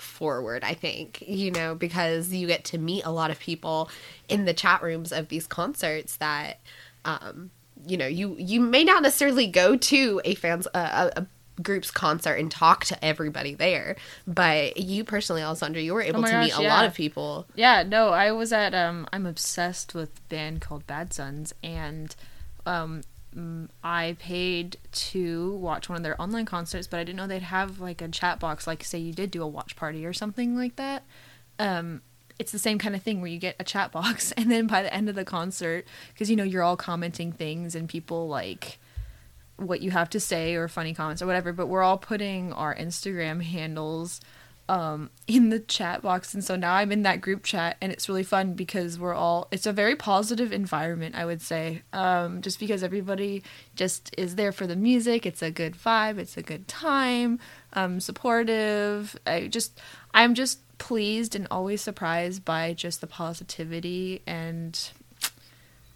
forward 0.03 0.65
i 0.65 0.75
think 0.75 1.23
you 1.27 1.51
know 1.51 1.75
because 1.75 2.33
you 2.33 2.47
get 2.47 2.65
to 2.65 2.79
meet 2.79 3.05
a 3.05 3.11
lot 3.11 3.31
of 3.31 3.39
people 3.39 3.89
in 4.29 4.45
the 4.45 4.53
chat 4.53 4.83
rooms 4.83 5.13
of 5.13 5.29
these 5.29 5.47
concerts 5.47 6.17
that 6.17 6.61
um, 7.05 7.51
you 7.87 7.97
know 7.97 8.07
you 8.07 8.37
you 8.39 8.61
may 8.61 8.85
not 8.85 9.03
necessarily 9.03 9.47
go 9.47 9.77
to 9.77 10.21
a 10.25 10.35
fans 10.35 10.67
a, 10.75 10.79
a, 10.79 11.13
a 11.21 11.27
group's 11.63 11.91
concert 11.91 12.35
and 12.35 12.51
talk 12.51 12.85
to 12.85 13.05
everybody 13.05 13.55
there 13.55 13.95
but 14.27 14.77
you 14.77 15.05
personally 15.05 15.43
alessandra 15.43 15.83
you 15.83 15.93
were 15.93 16.03
able 16.03 16.21
my 16.21 16.31
to 16.31 16.41
meet 16.41 16.59
a 16.59 16.63
yeah. 16.63 16.75
lot 16.75 16.85
of 16.85 16.95
people 16.95 17.47
Yeah, 17.55 17.83
no, 17.83 18.09
I 18.09 18.33
was 18.33 18.53
at 18.53 18.75
um 18.75 19.07
I'm 19.13 19.27
obsessed 19.27 19.95
with 19.95 20.09
a 20.19 20.23
band 20.29 20.61
called 20.63 20.87
Bad 20.87 21.13
Suns 21.13 21.55
and 21.63 22.17
um 22.65 23.03
I 23.83 24.17
paid 24.19 24.77
to 24.93 25.55
watch 25.57 25.89
one 25.89 25.97
of 25.97 26.03
their 26.03 26.21
online 26.21 26.45
concerts, 26.45 26.87
but 26.87 27.01
I 27.01 27.05
didn't 27.05 27.17
know 27.17 27.27
they'd 27.27 27.43
have 27.43 27.81
like 27.81 28.03
a 28.03 28.09
chat 28.09 28.39
box 28.39 28.67
like 28.67 28.85
say 28.85 28.99
you 28.99 29.13
did 29.13 29.31
do 29.31 29.43
a 29.43 29.47
watch 29.47 29.77
party 29.77 30.05
or 30.05 30.13
something 30.13 30.57
like 30.57 30.77
that. 30.77 31.05
Um 31.59 32.03
it's 32.39 32.53
the 32.53 32.59
same 32.59 32.79
kind 32.79 32.95
of 32.95 33.03
thing 33.03 33.21
where 33.21 33.31
you 33.31 33.39
get 33.39 33.57
a 33.61 33.65
chat 33.65 33.93
box 33.99 34.33
and 34.33 34.51
then 34.51 34.67
by 34.67 34.83
the 34.83 34.93
end 34.93 35.09
of 35.09 35.15
the 35.15 35.25
concert 35.25 35.87
because 36.13 36.31
you 36.31 36.37
know 36.37 36.45
you're 36.45 36.63
all 36.63 36.77
commenting 36.77 37.33
things 37.33 37.75
and 37.75 37.89
people 37.89 38.29
like 38.29 38.79
what 39.57 39.81
you 39.81 39.91
have 39.91 40.11
to 40.11 40.21
say 40.21 40.55
or 40.55 40.69
funny 40.69 40.95
comments 40.95 41.23
or 41.23 41.27
whatever, 41.27 41.53
but 41.53 41.67
we're 41.67 41.83
all 41.83 41.99
putting 41.99 42.53
our 42.53 42.75
Instagram 42.75 43.43
handles 43.43 44.21
um, 44.73 45.11
in 45.27 45.51
the 45.51 45.61
chat 45.61 46.01
box. 46.01 46.33
And 46.33 46.43
so 46.43 46.57
now 46.57 46.73
I'm 46.73 46.91
in 46.93 47.03
that 47.03 47.21
group 47.21 47.43
chat 47.43 47.77
and 47.83 47.93
it's 47.93 48.09
really 48.09 48.23
fun 48.23 48.55
because 48.55 48.99
we're 48.99 49.13
all, 49.13 49.47
it's 49.51 49.67
a 49.67 49.73
very 49.73 49.95
positive 49.95 50.51
environment, 50.51 51.15
I 51.15 51.27
would 51.27 51.43
say. 51.43 51.83
Um, 51.93 52.41
just 52.41 52.59
because 52.59 52.83
everybody 52.83 53.43
just 53.77 54.15
is 54.17 54.37
there 54.37 54.51
for 54.51 54.67
the 54.67 54.75
music. 54.75 55.27
It's 55.27 55.43
a 55.43 55.51
good 55.51 55.75
vibe. 55.75 56.17
It's 56.17 56.39
a 56.39 56.43
good 56.43 56.69
time. 56.69 57.39
Um, 57.75 58.01
supportive. 58.01 59.15
I 59.27 59.49
just, 59.49 59.79
I'm 60.15 60.33
just 60.33 60.61
pleased 60.79 61.37
and 61.37 61.47
always 61.51 61.83
surprised 61.83 62.43
by 62.43 62.73
just 62.73 63.03
the 63.03 63.07
positivity 63.07 64.23
and 64.27 64.91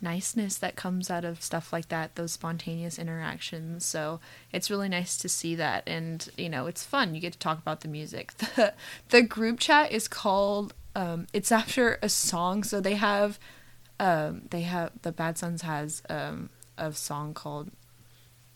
niceness 0.00 0.56
that 0.58 0.76
comes 0.76 1.10
out 1.10 1.24
of 1.24 1.42
stuff 1.42 1.72
like 1.72 1.88
that, 1.88 2.14
those 2.14 2.32
spontaneous 2.32 2.98
interactions. 2.98 3.84
So 3.84 4.20
it's 4.52 4.70
really 4.70 4.88
nice 4.88 5.16
to 5.18 5.28
see 5.28 5.54
that. 5.56 5.84
And, 5.86 6.28
you 6.36 6.48
know, 6.48 6.66
it's 6.66 6.84
fun. 6.84 7.14
You 7.14 7.20
get 7.20 7.32
to 7.32 7.38
talk 7.38 7.58
about 7.58 7.80
the 7.80 7.88
music. 7.88 8.32
The, 8.56 8.72
the 9.10 9.22
group 9.22 9.60
chat 9.60 9.92
is 9.92 10.08
called, 10.08 10.72
um, 10.94 11.26
it's 11.34 11.52
after 11.52 11.98
a 12.00 12.08
song. 12.08 12.64
So 12.64 12.80
they 12.80 12.94
have, 12.94 13.38
um, 14.00 14.42
they 14.50 14.62
have, 14.62 14.92
the 15.02 15.12
Bad 15.12 15.36
Suns 15.36 15.62
has 15.62 16.02
um, 16.08 16.48
a 16.78 16.92
song 16.92 17.34
called 17.34 17.70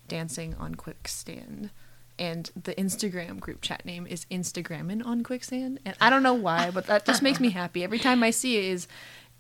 Dancing 0.09 0.55
on 0.59 0.75
Quicksand. 0.75 1.71
And 2.19 2.51
the 2.55 2.75
Instagram 2.75 3.41
group 3.41 3.61
chat 3.63 3.85
name 3.85 4.07
is 4.07 4.27
Instagrammin' 4.31 5.05
on 5.05 5.23
Quicksand. 5.23 5.81
And 5.85 5.97
I 6.01 6.09
don't 6.11 6.23
know 6.23 6.35
why, 6.35 6.71
but 6.71 6.87
that 6.87 7.05
just 7.05 7.23
makes 7.23 7.41
me 7.41 7.51
happy. 7.51 7.83
Every 7.83 7.99
time 7.99 8.23
I 8.23 8.31
see 8.31 8.57
it 8.57 8.65
is 8.65 8.89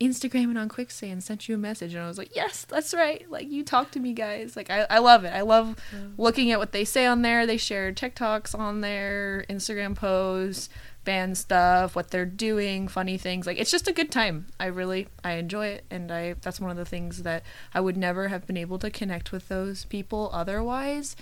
Instagramming 0.00 0.59
on 0.59 0.69
Quicksand 0.69 1.23
sent 1.23 1.49
you 1.49 1.54
a 1.54 1.59
message, 1.59 1.92
and 1.92 2.02
I 2.02 2.09
was 2.09 2.16
like, 2.16 2.35
yes, 2.35 2.64
that's 2.64 2.95
right. 2.95 3.30
Like 3.30 3.50
you 3.50 3.62
talk 3.62 3.90
to 3.90 4.00
me, 4.00 4.14
guys. 4.14 4.57
Like 4.57 4.71
I, 4.71 4.87
I 4.88 4.99
love 4.99 5.25
it. 5.25 5.35
I 5.35 5.42
love 5.42 5.76
looking 6.16 6.50
at 6.50 6.59
what 6.59 6.73
they 6.73 6.87
say 6.87 7.04
on 7.04 7.21
there. 7.23 7.47
They 7.47 7.59
share 7.59 7.92
TikToks 7.92 8.59
on 8.59 8.80
there, 8.80 9.45
Instagram 9.50 9.95
posts, 9.95 10.71
band 11.04 11.37
stuff, 11.37 11.95
what 11.95 12.11
they're 12.11 12.25
doing, 12.25 12.88
funny 12.88 13.19
things. 13.19 13.47
Like 13.47 13.59
it's 13.59 13.71
just 13.71 13.88
a 13.88 13.92
good 13.92 14.11
time. 14.11 14.47
I 14.59 14.66
really 14.66 15.09
I 15.23 15.33
enjoy 15.33 15.66
it, 15.66 15.85
and 15.90 16.11
I 16.11 16.35
that's 16.40 16.61
one 16.61 16.71
of 16.71 16.78
the 16.78 16.87
things 16.87 17.23
that 17.23 17.42
I 17.75 17.80
would 17.80 17.99
never 17.99 18.28
have 18.28 18.47
been 18.47 18.57
able 18.57 18.78
to 18.78 18.90
connect 18.90 19.33
with 19.33 19.49
those 19.49 19.85
people 19.85 20.30
otherwise 20.33 21.14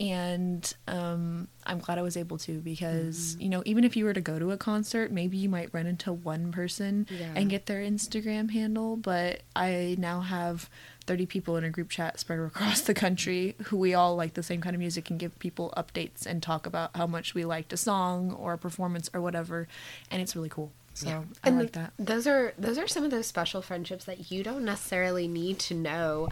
and 0.00 0.74
um, 0.86 1.48
I'm 1.66 1.80
glad 1.80 1.98
I 1.98 2.02
was 2.02 2.16
able 2.16 2.38
to 2.38 2.60
because 2.60 3.32
mm-hmm. 3.32 3.42
you 3.42 3.48
know 3.48 3.62
even 3.66 3.84
if 3.84 3.96
you 3.96 4.04
were 4.04 4.12
to 4.12 4.20
go 4.20 4.38
to 4.38 4.52
a 4.52 4.56
concert, 4.56 5.10
maybe 5.10 5.36
you 5.36 5.48
might 5.48 5.70
run 5.72 5.86
into 5.86 6.12
one 6.12 6.52
person 6.52 7.06
yeah. 7.10 7.32
and 7.34 7.50
get 7.50 7.66
their 7.66 7.80
Instagram 7.80 8.50
handle. 8.50 8.96
But 8.96 9.42
I 9.56 9.96
now 9.98 10.20
have 10.20 10.70
30 11.06 11.26
people 11.26 11.56
in 11.56 11.64
a 11.64 11.70
group 11.70 11.90
chat 11.90 12.20
spread 12.20 12.38
across 12.46 12.82
the 12.82 12.94
country 12.94 13.56
who 13.64 13.76
we 13.76 13.94
all 13.94 14.14
like 14.14 14.34
the 14.34 14.42
same 14.42 14.60
kind 14.60 14.74
of 14.74 14.80
music 14.80 15.10
and 15.10 15.18
give 15.18 15.38
people 15.38 15.72
updates 15.76 16.26
and 16.26 16.42
talk 16.42 16.66
about 16.66 16.96
how 16.96 17.06
much 17.06 17.34
we 17.34 17.44
liked 17.44 17.72
a 17.72 17.76
song 17.76 18.32
or 18.32 18.52
a 18.52 18.58
performance 18.58 19.10
or 19.12 19.20
whatever, 19.20 19.66
and 20.10 20.22
it's 20.22 20.36
really 20.36 20.48
cool. 20.48 20.72
So 20.94 21.08
yeah. 21.08 21.22
I 21.44 21.48
and 21.48 21.58
like 21.58 21.72
that. 21.72 21.92
Those 21.98 22.26
are 22.26 22.54
those 22.58 22.78
are 22.78 22.88
some 22.88 23.04
of 23.04 23.10
those 23.10 23.26
special 23.26 23.62
friendships 23.62 24.04
that 24.06 24.30
you 24.30 24.42
don't 24.42 24.64
necessarily 24.64 25.28
need 25.28 25.58
to 25.60 25.74
know 25.74 26.28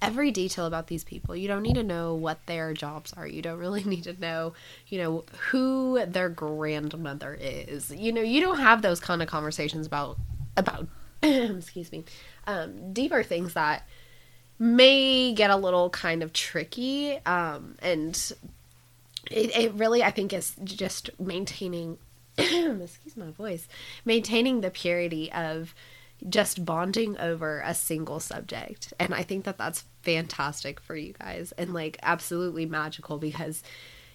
every 0.00 0.30
detail 0.30 0.66
about 0.66 0.86
these 0.86 1.04
people. 1.04 1.34
You 1.34 1.48
don't 1.48 1.62
need 1.62 1.74
to 1.74 1.82
know 1.82 2.14
what 2.14 2.44
their 2.46 2.72
jobs 2.72 3.12
are. 3.14 3.26
You 3.26 3.42
don't 3.42 3.58
really 3.58 3.84
need 3.84 4.04
to 4.04 4.18
know, 4.20 4.54
you 4.88 4.98
know, 4.98 5.24
who 5.50 6.04
their 6.06 6.28
grandmother 6.28 7.36
is. 7.40 7.90
You 7.90 8.12
know, 8.12 8.22
you 8.22 8.40
don't 8.40 8.58
have 8.58 8.82
those 8.82 9.00
kind 9.00 9.22
of 9.22 9.28
conversations 9.28 9.86
about 9.86 10.16
about 10.56 10.86
excuse 11.22 11.90
me, 11.92 12.04
um, 12.46 12.92
deeper 12.92 13.22
things 13.22 13.54
that 13.54 13.86
may 14.58 15.32
get 15.32 15.50
a 15.50 15.56
little 15.56 15.90
kind 15.90 16.22
of 16.22 16.32
tricky. 16.32 17.18
Um, 17.24 17.76
and 17.80 18.14
it, 19.30 19.56
it 19.56 19.74
really, 19.74 20.02
I 20.02 20.10
think, 20.10 20.32
is 20.32 20.54
just 20.64 21.10
maintaining. 21.18 21.98
excuse 22.38 23.16
my 23.16 23.30
voice. 23.30 23.66
Maintaining 24.04 24.60
the 24.60 24.70
purity 24.70 25.30
of 25.32 25.74
just 26.28 26.64
bonding 26.64 27.18
over 27.18 27.62
a 27.64 27.74
single 27.74 28.20
subject. 28.20 28.92
And 28.98 29.14
I 29.14 29.22
think 29.22 29.44
that 29.44 29.58
that's 29.58 29.84
fantastic 30.02 30.80
for 30.80 30.96
you 30.96 31.12
guys 31.12 31.52
and 31.52 31.74
like 31.74 31.98
absolutely 32.02 32.66
magical 32.66 33.18
because 33.18 33.62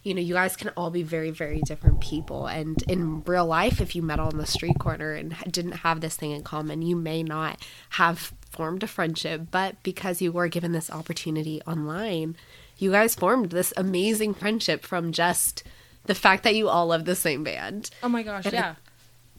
you 0.04 0.14
know, 0.14 0.22
you 0.22 0.34
guys 0.34 0.58
can 0.58 0.70
all 0.76 0.90
be 0.90 1.02
very, 1.02 1.32
very 1.32 1.62
different 1.62 2.02
people. 2.02 2.46
And 2.46 2.82
in 2.90 3.24
real 3.24 3.46
life, 3.46 3.80
if 3.80 3.96
you 3.96 4.02
met 4.02 4.20
on 4.20 4.38
the 4.38 4.46
street 4.46 4.78
corner 4.78 5.14
and 5.14 5.34
didn't 5.50 5.72
have 5.72 6.02
this 6.02 6.18
thing 6.18 6.32
in 6.32 6.44
common, 6.44 6.82
you 6.82 6.98
may 6.98 7.24
not 7.24 7.66
have 7.92 8.34
formed 8.50 8.84
a 8.84 8.88
friendship. 8.88 9.44
But 9.50 9.82
because 9.82 10.22
you 10.22 10.34
were 10.34 10.50
given 10.50 10.74
this 10.74 10.92
opportunity 10.92 11.62
online, 11.66 12.36
you 12.78 12.92
guys 12.92 13.16
formed 13.16 13.52
this 13.52 13.74
amazing 13.78 14.34
friendship 14.34 14.84
from 14.84 15.14
just 15.14 15.64
the 16.04 16.16
fact 16.16 16.44
that 16.44 16.56
you 16.56 16.68
all 16.68 16.88
love 16.88 17.06
the 17.06 17.16
same 17.16 17.46
band. 17.46 17.90
Oh 18.04 18.10
my 18.10 18.24
gosh, 18.24 18.46
and 18.46 18.54
yeah. 18.54 18.76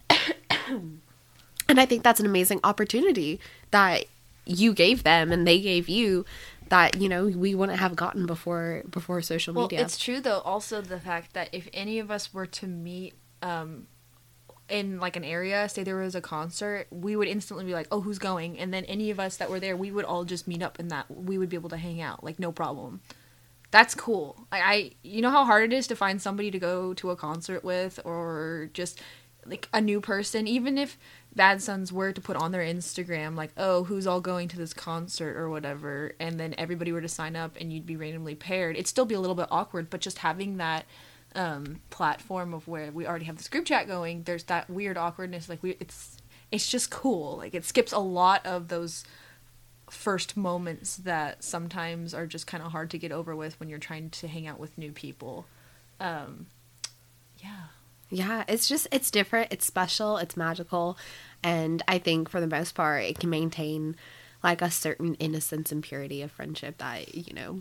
And 1.68 1.80
I 1.80 1.86
think 1.86 2.02
that's 2.02 2.20
an 2.20 2.26
amazing 2.26 2.60
opportunity 2.62 3.40
that 3.70 4.06
you 4.46 4.74
gave 4.74 5.02
them 5.04 5.32
and 5.32 5.46
they 5.46 5.60
gave 5.60 5.88
you 5.88 6.24
that 6.68 7.00
you 7.00 7.08
know 7.08 7.26
we 7.26 7.54
wouldn't 7.54 7.78
have 7.78 7.94
gotten 7.96 8.26
before 8.26 8.82
before 8.90 9.20
social 9.22 9.54
media. 9.54 9.78
Well, 9.78 9.86
it's 9.86 9.98
true 9.98 10.20
though. 10.20 10.40
Also, 10.40 10.80
the 10.80 11.00
fact 11.00 11.34
that 11.34 11.48
if 11.52 11.68
any 11.72 11.98
of 11.98 12.10
us 12.10 12.32
were 12.32 12.46
to 12.46 12.66
meet 12.66 13.14
um, 13.42 13.86
in 14.68 14.98
like 14.98 15.16
an 15.16 15.24
area, 15.24 15.68
say 15.68 15.84
there 15.84 15.96
was 15.96 16.14
a 16.14 16.20
concert, 16.20 16.86
we 16.90 17.16
would 17.16 17.28
instantly 17.28 17.64
be 17.64 17.72
like, 17.72 17.86
"Oh, 17.90 18.00
who's 18.00 18.18
going?" 18.18 18.58
And 18.58 18.72
then 18.72 18.84
any 18.86 19.10
of 19.10 19.20
us 19.20 19.36
that 19.36 19.50
were 19.50 19.60
there, 19.60 19.76
we 19.76 19.90
would 19.90 20.04
all 20.04 20.24
just 20.24 20.48
meet 20.48 20.62
up 20.62 20.78
and 20.78 20.90
that. 20.90 21.06
We 21.10 21.38
would 21.38 21.48
be 21.48 21.56
able 21.56 21.70
to 21.70 21.76
hang 21.76 22.00
out, 22.00 22.24
like 22.24 22.38
no 22.38 22.50
problem. 22.50 23.00
That's 23.70 23.94
cool. 23.94 24.46
I, 24.50 24.60
I 24.60 24.90
you 25.02 25.20
know 25.20 25.30
how 25.30 25.44
hard 25.44 25.72
it 25.72 25.76
is 25.76 25.86
to 25.88 25.96
find 25.96 26.20
somebody 26.20 26.50
to 26.50 26.58
go 26.58 26.94
to 26.94 27.10
a 27.10 27.16
concert 27.16 27.62
with, 27.62 28.00
or 28.04 28.70
just 28.72 29.00
like 29.46 29.68
a 29.72 29.80
new 29.80 30.00
person, 30.00 30.46
even 30.48 30.78
if 30.78 30.96
Bad 31.36 31.60
Suns 31.60 31.92
were 31.92 32.12
to 32.12 32.20
put 32.20 32.36
on 32.36 32.52
their 32.52 32.62
Instagram, 32.62 33.36
like, 33.36 33.50
oh, 33.56 33.84
who's 33.84 34.06
all 34.06 34.20
going 34.20 34.48
to 34.48 34.56
this 34.56 34.72
concert 34.72 35.36
or 35.36 35.50
whatever, 35.50 36.12
and 36.20 36.38
then 36.38 36.54
everybody 36.56 36.92
were 36.92 37.00
to 37.00 37.08
sign 37.08 37.34
up 37.34 37.56
and 37.60 37.72
you'd 37.72 37.86
be 37.86 37.96
randomly 37.96 38.34
paired, 38.34 38.76
it'd 38.76 38.86
still 38.86 39.04
be 39.04 39.14
a 39.14 39.20
little 39.20 39.34
bit 39.34 39.48
awkward, 39.50 39.90
but 39.90 40.00
just 40.00 40.18
having 40.18 40.58
that 40.58 40.84
um, 41.34 41.80
platform 41.90 42.54
of 42.54 42.68
where 42.68 42.92
we 42.92 43.06
already 43.06 43.24
have 43.24 43.36
this 43.36 43.48
group 43.48 43.64
chat 43.64 43.88
going, 43.88 44.22
there's 44.22 44.44
that 44.44 44.70
weird 44.70 44.96
awkwardness. 44.96 45.48
Like, 45.48 45.62
we, 45.62 45.76
it's, 45.80 46.18
it's 46.52 46.70
just 46.70 46.90
cool. 46.90 47.36
Like, 47.38 47.54
it 47.54 47.64
skips 47.64 47.92
a 47.92 47.98
lot 47.98 48.46
of 48.46 48.68
those 48.68 49.04
first 49.90 50.36
moments 50.36 50.96
that 50.96 51.42
sometimes 51.42 52.14
are 52.14 52.26
just 52.26 52.46
kind 52.46 52.62
of 52.62 52.72
hard 52.72 52.90
to 52.90 52.98
get 52.98 53.12
over 53.12 53.34
with 53.34 53.58
when 53.58 53.68
you're 53.68 53.78
trying 53.78 54.10
to 54.10 54.28
hang 54.28 54.46
out 54.46 54.60
with 54.60 54.78
new 54.78 54.92
people. 54.92 55.46
Um, 55.98 56.46
yeah. 57.38 57.66
Yeah, 58.14 58.44
it's 58.46 58.68
just 58.68 58.86
it's 58.92 59.10
different, 59.10 59.52
it's 59.52 59.66
special, 59.66 60.18
it's 60.18 60.36
magical, 60.36 60.96
and 61.42 61.82
I 61.88 61.98
think 61.98 62.28
for 62.28 62.40
the 62.40 62.46
most 62.46 62.74
part 62.76 63.02
it 63.02 63.18
can 63.18 63.28
maintain 63.28 63.96
like 64.42 64.62
a 64.62 64.70
certain 64.70 65.14
innocence 65.16 65.72
and 65.72 65.82
purity 65.82 66.22
of 66.22 66.30
friendship 66.30 66.78
that, 66.78 67.14
you 67.14 67.34
know, 67.34 67.60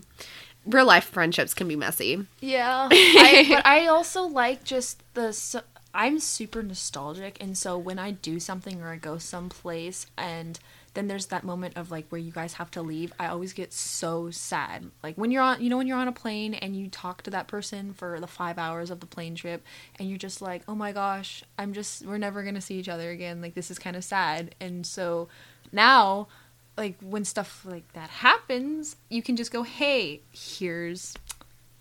real 0.64 0.84
life 0.84 1.04
friendships 1.06 1.54
can 1.54 1.66
be 1.66 1.74
messy. 1.74 2.26
Yeah. 2.40 2.88
I, 2.92 3.46
but 3.48 3.66
I 3.66 3.86
also 3.86 4.22
like 4.22 4.62
just 4.62 5.02
the 5.14 5.32
so, 5.32 5.62
I'm 5.92 6.20
super 6.20 6.62
nostalgic 6.62 7.36
and 7.40 7.58
so 7.58 7.76
when 7.76 7.98
I 7.98 8.12
do 8.12 8.38
something 8.38 8.80
or 8.80 8.90
I 8.90 8.96
go 8.96 9.18
someplace 9.18 10.06
and 10.16 10.60
then 10.94 11.08
there's 11.08 11.26
that 11.26 11.44
moment 11.44 11.76
of 11.76 11.90
like 11.90 12.06
where 12.08 12.20
you 12.20 12.30
guys 12.30 12.54
have 12.54 12.70
to 12.72 12.82
leave. 12.82 13.12
I 13.18 13.26
always 13.26 13.52
get 13.52 13.72
so 13.72 14.30
sad. 14.30 14.90
Like 15.02 15.16
when 15.16 15.30
you're 15.30 15.42
on 15.42 15.62
you 15.62 15.68
know 15.68 15.76
when 15.76 15.86
you're 15.86 15.98
on 15.98 16.08
a 16.08 16.12
plane 16.12 16.54
and 16.54 16.76
you 16.76 16.88
talk 16.88 17.22
to 17.22 17.30
that 17.30 17.48
person 17.48 17.92
for 17.92 18.18
the 18.20 18.26
five 18.26 18.58
hours 18.58 18.90
of 18.90 19.00
the 19.00 19.06
plane 19.06 19.34
trip 19.34 19.64
and 19.98 20.08
you're 20.08 20.18
just 20.18 20.40
like 20.40 20.62
oh 20.68 20.74
my 20.74 20.92
gosh 20.92 21.42
i'm 21.58 21.72
just 21.72 22.06
we're 22.06 22.18
never 22.18 22.42
gonna 22.42 22.60
see 22.60 22.76
each 22.76 22.88
other 22.88 23.10
again. 23.10 23.42
Like 23.42 23.54
this 23.54 23.70
is 23.70 23.78
kind 23.78 23.96
of 23.96 24.04
sad. 24.04 24.54
And 24.60 24.86
so 24.86 25.28
now 25.72 26.28
like 26.76 26.96
when 27.00 27.24
stuff 27.24 27.64
like 27.64 27.92
that 27.92 28.10
happens 28.10 28.96
you 29.08 29.22
can 29.22 29.36
just 29.36 29.52
go 29.52 29.62
hey 29.62 30.22
here's 30.32 31.14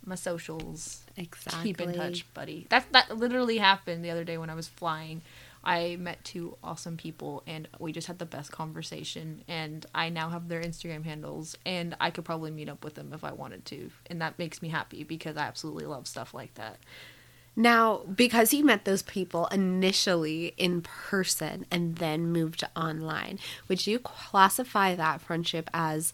my 0.05 0.15
socials. 0.15 1.03
Exactly 1.15 1.69
keep 1.69 1.81
in 1.81 1.93
touch 1.93 2.25
buddy. 2.33 2.65
That 2.69 2.91
that 2.91 3.15
literally 3.15 3.59
happened 3.59 4.03
the 4.03 4.09
other 4.09 4.23
day 4.23 4.37
when 4.37 4.49
i 4.49 4.55
was 4.55 4.67
flying 4.67 5.21
I 5.63 5.95
met 5.97 6.23
two 6.23 6.57
awesome 6.63 6.97
people 6.97 7.43
and 7.47 7.67
we 7.79 7.91
just 7.91 8.07
had 8.07 8.19
the 8.19 8.25
best 8.25 8.51
conversation 8.51 9.43
and 9.47 9.85
I 9.95 10.09
now 10.09 10.29
have 10.29 10.49
their 10.49 10.61
Instagram 10.61 11.05
handles 11.05 11.55
and 11.65 11.95
I 12.01 12.09
could 12.09 12.25
probably 12.25 12.51
meet 12.51 12.69
up 12.69 12.83
with 12.83 12.95
them 12.95 13.13
if 13.13 13.23
I 13.23 13.31
wanted 13.31 13.65
to 13.65 13.89
and 14.07 14.21
that 14.21 14.37
makes 14.37 14.61
me 14.61 14.69
happy 14.69 15.03
because 15.03 15.37
I 15.37 15.43
absolutely 15.43 15.85
love 15.85 16.07
stuff 16.07 16.33
like 16.33 16.53
that. 16.55 16.79
Now, 17.55 18.01
because 18.13 18.53
you 18.53 18.65
met 18.65 18.83
those 18.83 19.03
people 19.03 19.45
initially 19.47 20.53
in 20.57 20.81
person 20.81 21.65
and 21.69 21.97
then 21.97 22.31
moved 22.31 22.59
to 22.61 22.69
online, 22.75 23.37
would 23.67 23.85
you 23.85 23.99
classify 23.99 24.95
that 24.95 25.21
friendship 25.21 25.69
as 25.73 26.13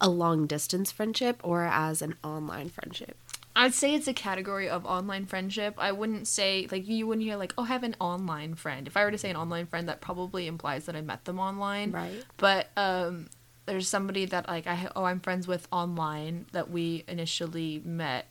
a 0.00 0.08
long 0.08 0.46
distance 0.46 0.90
friendship 0.90 1.38
or 1.44 1.64
as 1.64 2.00
an 2.00 2.14
online 2.24 2.70
friendship? 2.70 3.16
I'd 3.56 3.74
say 3.74 3.94
it's 3.94 4.06
a 4.06 4.14
category 4.14 4.68
of 4.68 4.86
online 4.86 5.26
friendship. 5.26 5.74
I 5.78 5.92
wouldn't 5.92 6.28
say 6.28 6.68
like 6.70 6.86
you 6.86 7.06
wouldn't 7.06 7.24
hear 7.26 7.36
like 7.36 7.52
oh 7.58 7.64
I 7.64 7.66
have 7.66 7.82
an 7.82 7.96
online 8.00 8.54
friend. 8.54 8.86
If 8.86 8.96
I 8.96 9.04
were 9.04 9.10
to 9.10 9.18
say 9.18 9.30
an 9.30 9.36
online 9.36 9.66
friend, 9.66 9.88
that 9.88 10.00
probably 10.00 10.46
implies 10.46 10.86
that 10.86 10.96
I 10.96 11.00
met 11.00 11.24
them 11.24 11.38
online. 11.38 11.90
Right. 11.90 12.24
But 12.36 12.68
um, 12.76 13.28
there's 13.66 13.88
somebody 13.88 14.24
that 14.26 14.48
like 14.48 14.66
I 14.66 14.88
oh 14.94 15.04
I'm 15.04 15.20
friends 15.20 15.48
with 15.48 15.66
online 15.72 16.46
that 16.52 16.70
we 16.70 17.04
initially 17.08 17.82
met, 17.84 18.26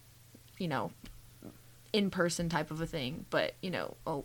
you 0.57 0.67
know, 0.67 0.91
in 1.91 2.09
person 2.09 2.49
type 2.49 2.71
of 2.71 2.79
a 2.81 2.85
thing. 2.85 3.25
But 3.29 3.55
you 3.61 3.71
know, 3.71 3.97
oh, 4.07 4.23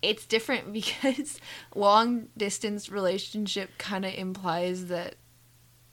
it's 0.00 0.24
different 0.24 0.72
because 0.72 1.40
long 1.74 2.28
distance 2.36 2.90
relationship 2.90 3.70
kind 3.76 4.06
of 4.06 4.14
implies 4.14 4.86
that 4.86 5.16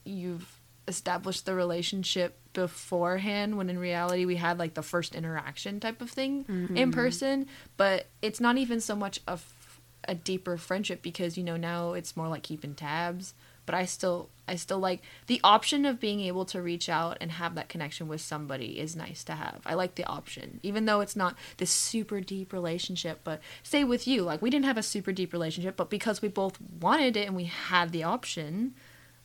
you've 0.05 0.62
established 0.88 1.46
the 1.46 1.53
relationship 1.53 2.38
beforehand 2.55 3.57
when 3.57 3.69
in 3.69 3.77
reality 3.77 4.25
we 4.25 4.38
had 4.38 4.57
like 4.57 4.74
the 4.74 4.81
first 4.81 5.13
interaction 5.13 5.79
type 5.79 6.01
of 6.01 6.09
thing 6.09 6.45
mm-hmm. 6.45 6.75
in 6.75 6.91
person. 6.91 7.45
But 7.77 8.07
it's 8.24 8.39
not 8.39 8.57
even 8.57 8.81
so 8.81 8.95
much 8.95 9.19
a, 9.27 9.33
f- 9.33 9.79
a 10.07 10.15
deeper 10.15 10.57
friendship 10.57 11.03
because 11.03 11.38
you 11.38 11.43
know 11.43 11.57
now 11.57 11.93
it's 11.93 12.17
more 12.17 12.27
like 12.27 12.41
keeping 12.41 12.74
tabs. 12.74 13.35
But 13.65 13.74
i 13.74 13.85
still 13.85 14.29
i 14.47 14.55
still 14.55 14.77
like 14.77 15.01
the 15.25 15.41
option 15.43 15.85
of 15.85 16.00
being 16.00 16.19
able 16.19 16.45
to 16.45 16.62
reach 16.62 16.88
out 16.88 17.17
and 17.19 17.31
have 17.31 17.55
that 17.55 17.67
connection 17.67 18.07
with 18.07 18.21
somebody 18.21 18.79
is 18.79 18.95
nice 18.95 19.24
to 19.24 19.33
have. 19.33 19.62
I 19.65 19.74
like 19.74 19.95
the 19.95 20.05
option 20.05 20.59
even 20.62 20.85
though 20.85 21.01
it's 21.01 21.15
not 21.15 21.35
this 21.57 21.71
super 21.71 22.21
deep 22.21 22.53
relationship. 22.53 23.21
But 23.24 23.41
say 23.63 23.83
with 23.83 24.07
you 24.07 24.21
like 24.21 24.41
we 24.41 24.51
didn't 24.51 24.65
have 24.65 24.77
a 24.77 24.83
super 24.83 25.12
deep 25.12 25.33
relationship 25.33 25.75
but 25.75 25.89
because 25.89 26.21
we 26.21 26.27
both 26.27 26.59
wanted 26.79 27.17
it 27.17 27.25
and 27.27 27.35
we 27.35 27.45
had 27.45 27.91
the 27.91 28.03
option 28.03 28.75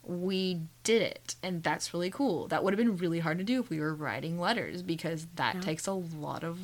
we 0.03 0.61
did 0.83 1.03
it 1.03 1.35
and 1.43 1.63
that's 1.63 1.93
really 1.93 2.11
cool 2.11 2.49
that 2.49 2.65
would 2.65 2.73
have 2.73 2.79
been 2.79 2.97
really 2.97 3.21
hard 3.21 3.39
to 3.39 3.45
do 3.45 3.61
if 3.61 3.69
we 3.71 3.79
were 3.81 3.95
writing 3.95 4.39
letters 4.41 4.83
because 4.83 5.27
that 5.37 5.57
Yeah. 5.57 5.61
takes 5.61 5.87
a 5.87 5.93
lot 5.93 6.43
of 6.43 6.59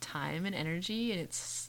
time 0.00 0.46
and 0.46 0.54
energy 0.54 1.10
and 1.10 1.20
it's 1.20 1.68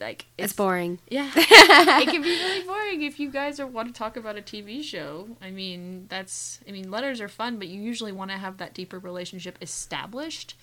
like 0.00 0.24
It's, 0.38 0.52
boring. 0.54 0.98
yeah 1.08 1.30
it 1.36 2.08
can 2.08 2.22
be 2.22 2.30
really 2.30 2.62
boring 2.66 3.02
if 3.02 3.20
you 3.20 3.30
guys 3.30 3.60
are, 3.60 3.66
want 3.66 3.88
to 3.88 3.94
talk 3.94 4.16
about 4.16 4.38
a 4.38 4.42
tv 4.42 4.82
show 4.82 5.28
i 5.42 5.50
mean 5.50 6.06
that's 6.08 6.60
i 6.66 6.72
mean 6.72 6.90
letters 6.90 7.20
are 7.20 7.28
fun 7.28 7.58
but 7.58 7.68
you 7.68 7.80
usually 7.80 8.10
want 8.10 8.30
to 8.30 8.38
have 8.38 8.56
that 8.56 8.72
deeper 8.74 8.98
relationship 8.98 9.58
established 9.60 10.56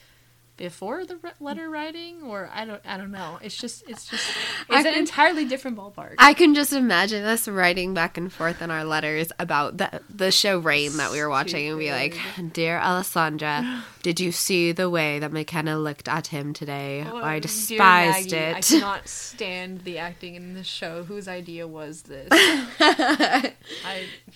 before 0.59 1.05
the 1.05 1.17
letter 1.39 1.69
writing 1.69 2.21
or 2.23 2.49
i 2.53 2.65
don't 2.65 2.81
i 2.85 2.97
don't 2.97 3.11
know 3.11 3.39
it's 3.41 3.55
just 3.55 3.81
it's 3.87 4.05
just 4.05 4.29
I 4.69 4.79
it's 4.79 4.85
an 4.87 4.93
can- 4.93 5.01
entirely 5.01 5.45
different 5.45 5.77
ballpark 5.77 6.15
I 6.17 6.33
can 6.33 6.53
just 6.53 6.73
imagine 6.73 7.23
us 7.23 7.47
writing 7.47 7.93
back 7.93 8.17
and 8.17 8.31
forth 8.31 8.61
in 8.61 8.69
our 8.69 8.83
letters 8.83 9.31
about 9.39 9.77
the 9.77 10.01
the 10.13 10.31
show 10.31 10.59
Rain 10.59 10.97
that 10.97 11.11
we 11.11 11.19
were 11.21 11.29
watching 11.29 11.67
and 11.69 11.79
be 11.79 11.89
like, 11.91 12.15
"Dear 12.53 12.77
Alessandra, 12.77 13.83
did 14.03 14.19
you 14.19 14.31
see 14.31 14.73
the 14.73 14.89
way 14.89 15.19
that 15.19 15.31
McKenna 15.31 15.79
looked 15.79 16.07
at 16.09 16.27
him 16.27 16.53
today? 16.53 17.05
Oh, 17.09 17.17
I 17.23 17.39
despised 17.39 18.31
Maggie, 18.31 18.37
I 18.55 18.57
it." 18.59 18.65
cannot 18.65 19.07
stand 19.25 19.83
the 19.85 19.97
acting 19.97 20.35
in 20.35 20.53
this 20.53 20.67
show. 20.67 21.03
Whose 21.03 21.27
idea 21.27 21.67
was 21.67 22.03
this? 22.03 22.27
I 22.31 23.53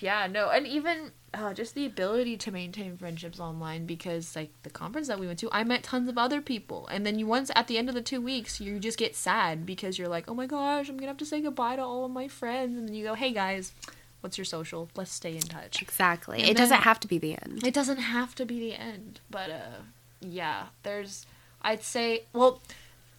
yeah 0.00 0.26
no, 0.26 0.48
and 0.50 0.66
even 0.66 1.12
uh, 1.34 1.52
just 1.54 1.74
the 1.74 1.86
ability 1.86 2.36
to 2.38 2.50
maintain 2.50 2.96
friendships 2.96 3.40
online 3.40 3.86
because 3.86 4.34
like 4.36 4.50
the 4.62 4.70
conference 4.70 5.08
that 5.08 5.18
we 5.18 5.26
went 5.26 5.38
to, 5.40 5.48
I 5.52 5.64
met 5.64 5.82
tons 5.82 6.08
of 6.08 6.16
other 6.16 6.40
people, 6.40 6.86
and 6.88 7.04
then 7.04 7.18
you 7.18 7.26
once 7.26 7.50
at 7.54 7.66
the 7.66 7.78
end 7.78 7.88
of 7.88 7.94
the 7.94 8.02
two 8.02 8.20
weeks, 8.20 8.60
you 8.60 8.78
just 8.78 8.98
get 8.98 9.14
sad 9.16 9.66
because 9.66 9.98
you're 9.98 10.08
like, 10.08 10.24
oh 10.28 10.34
my 10.34 10.46
gosh, 10.46 10.88
I'm 10.88 10.96
gonna 10.96 11.08
have 11.08 11.16
to 11.18 11.26
say 11.26 11.40
goodbye 11.40 11.76
to 11.76 11.82
all 11.82 12.04
of 12.04 12.10
my 12.10 12.28
friends, 12.28 12.76
and 12.76 12.88
then 12.88 12.94
you 12.94 13.04
go, 13.04 13.14
hey 13.14 13.32
guys, 13.32 13.72
what's 14.20 14.38
your 14.38 14.44
social? 14.44 14.88
Let's 14.94 15.12
stay 15.12 15.34
in 15.34 15.42
touch. 15.42 15.82
exactly. 15.82 16.40
And 16.40 16.48
it 16.48 16.56
doesn't 16.56 16.80
have 16.80 17.00
to 17.00 17.08
be 17.08 17.18
the 17.18 17.32
end. 17.42 17.66
It 17.66 17.74
doesn't 17.74 17.98
have 17.98 18.34
to 18.36 18.46
be 18.46 18.58
the 18.60 18.74
end, 18.74 19.20
but 19.30 19.50
uh 19.50 19.82
yeah, 20.20 20.66
there's 20.82 21.26
I'd 21.62 21.82
say 21.82 22.24
well 22.32 22.60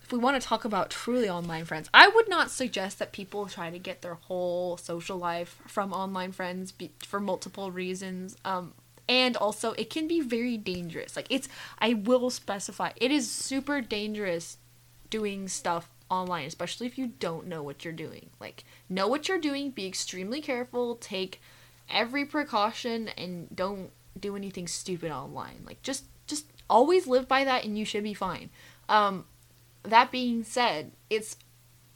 if 0.05 0.11
we 0.11 0.19
want 0.19 0.39
to 0.39 0.47
talk 0.47 0.65
about 0.65 0.91
truly 0.91 1.27
online 1.27 1.65
friends, 1.65 1.89
I 1.93 2.07
would 2.07 2.29
not 2.29 2.51
suggest 2.51 2.99
that 2.99 3.11
people 3.11 3.47
try 3.47 3.71
to 3.71 3.79
get 3.79 4.01
their 4.01 4.13
whole 4.13 4.77
social 4.77 5.17
life 5.17 5.59
from 5.67 5.91
online 5.91 6.31
friends 6.31 6.71
be- 6.71 6.91
for 6.99 7.19
multiple 7.19 7.71
reasons. 7.71 8.37
Um 8.45 8.73
and 9.07 9.35
also 9.37 9.73
it 9.73 9.89
can 9.89 10.07
be 10.07 10.21
very 10.21 10.57
dangerous. 10.57 11.15
Like 11.15 11.27
it's 11.29 11.49
I 11.79 11.95
will 11.95 12.29
specify 12.29 12.91
it 12.95 13.11
is 13.11 13.29
super 13.29 13.81
dangerous 13.81 14.57
doing 15.09 15.47
stuff 15.47 15.89
online, 16.09 16.45
especially 16.45 16.87
if 16.87 16.97
you 16.97 17.07
don't 17.07 17.47
know 17.47 17.63
what 17.63 17.83
you're 17.83 17.93
doing. 17.93 18.29
Like, 18.39 18.63
know 18.89 19.07
what 19.07 19.27
you're 19.27 19.39
doing, 19.39 19.71
be 19.71 19.87
extremely 19.87 20.41
careful, 20.41 20.95
take 20.95 21.41
every 21.89 22.25
precaution, 22.25 23.09
and 23.09 23.47
don't 23.55 23.91
do 24.19 24.35
anything 24.35 24.67
stupid 24.67 25.11
online. 25.11 25.63
Like, 25.65 25.81
just 25.81 26.05
just 26.27 26.45
always 26.69 27.07
live 27.07 27.27
by 27.27 27.43
that, 27.43 27.65
and 27.65 27.77
you 27.77 27.85
should 27.85 28.03
be 28.03 28.13
fine. 28.13 28.49
Um, 28.89 29.25
that 29.89 30.11
being 30.11 30.43
said, 30.43 30.91
it's 31.09 31.37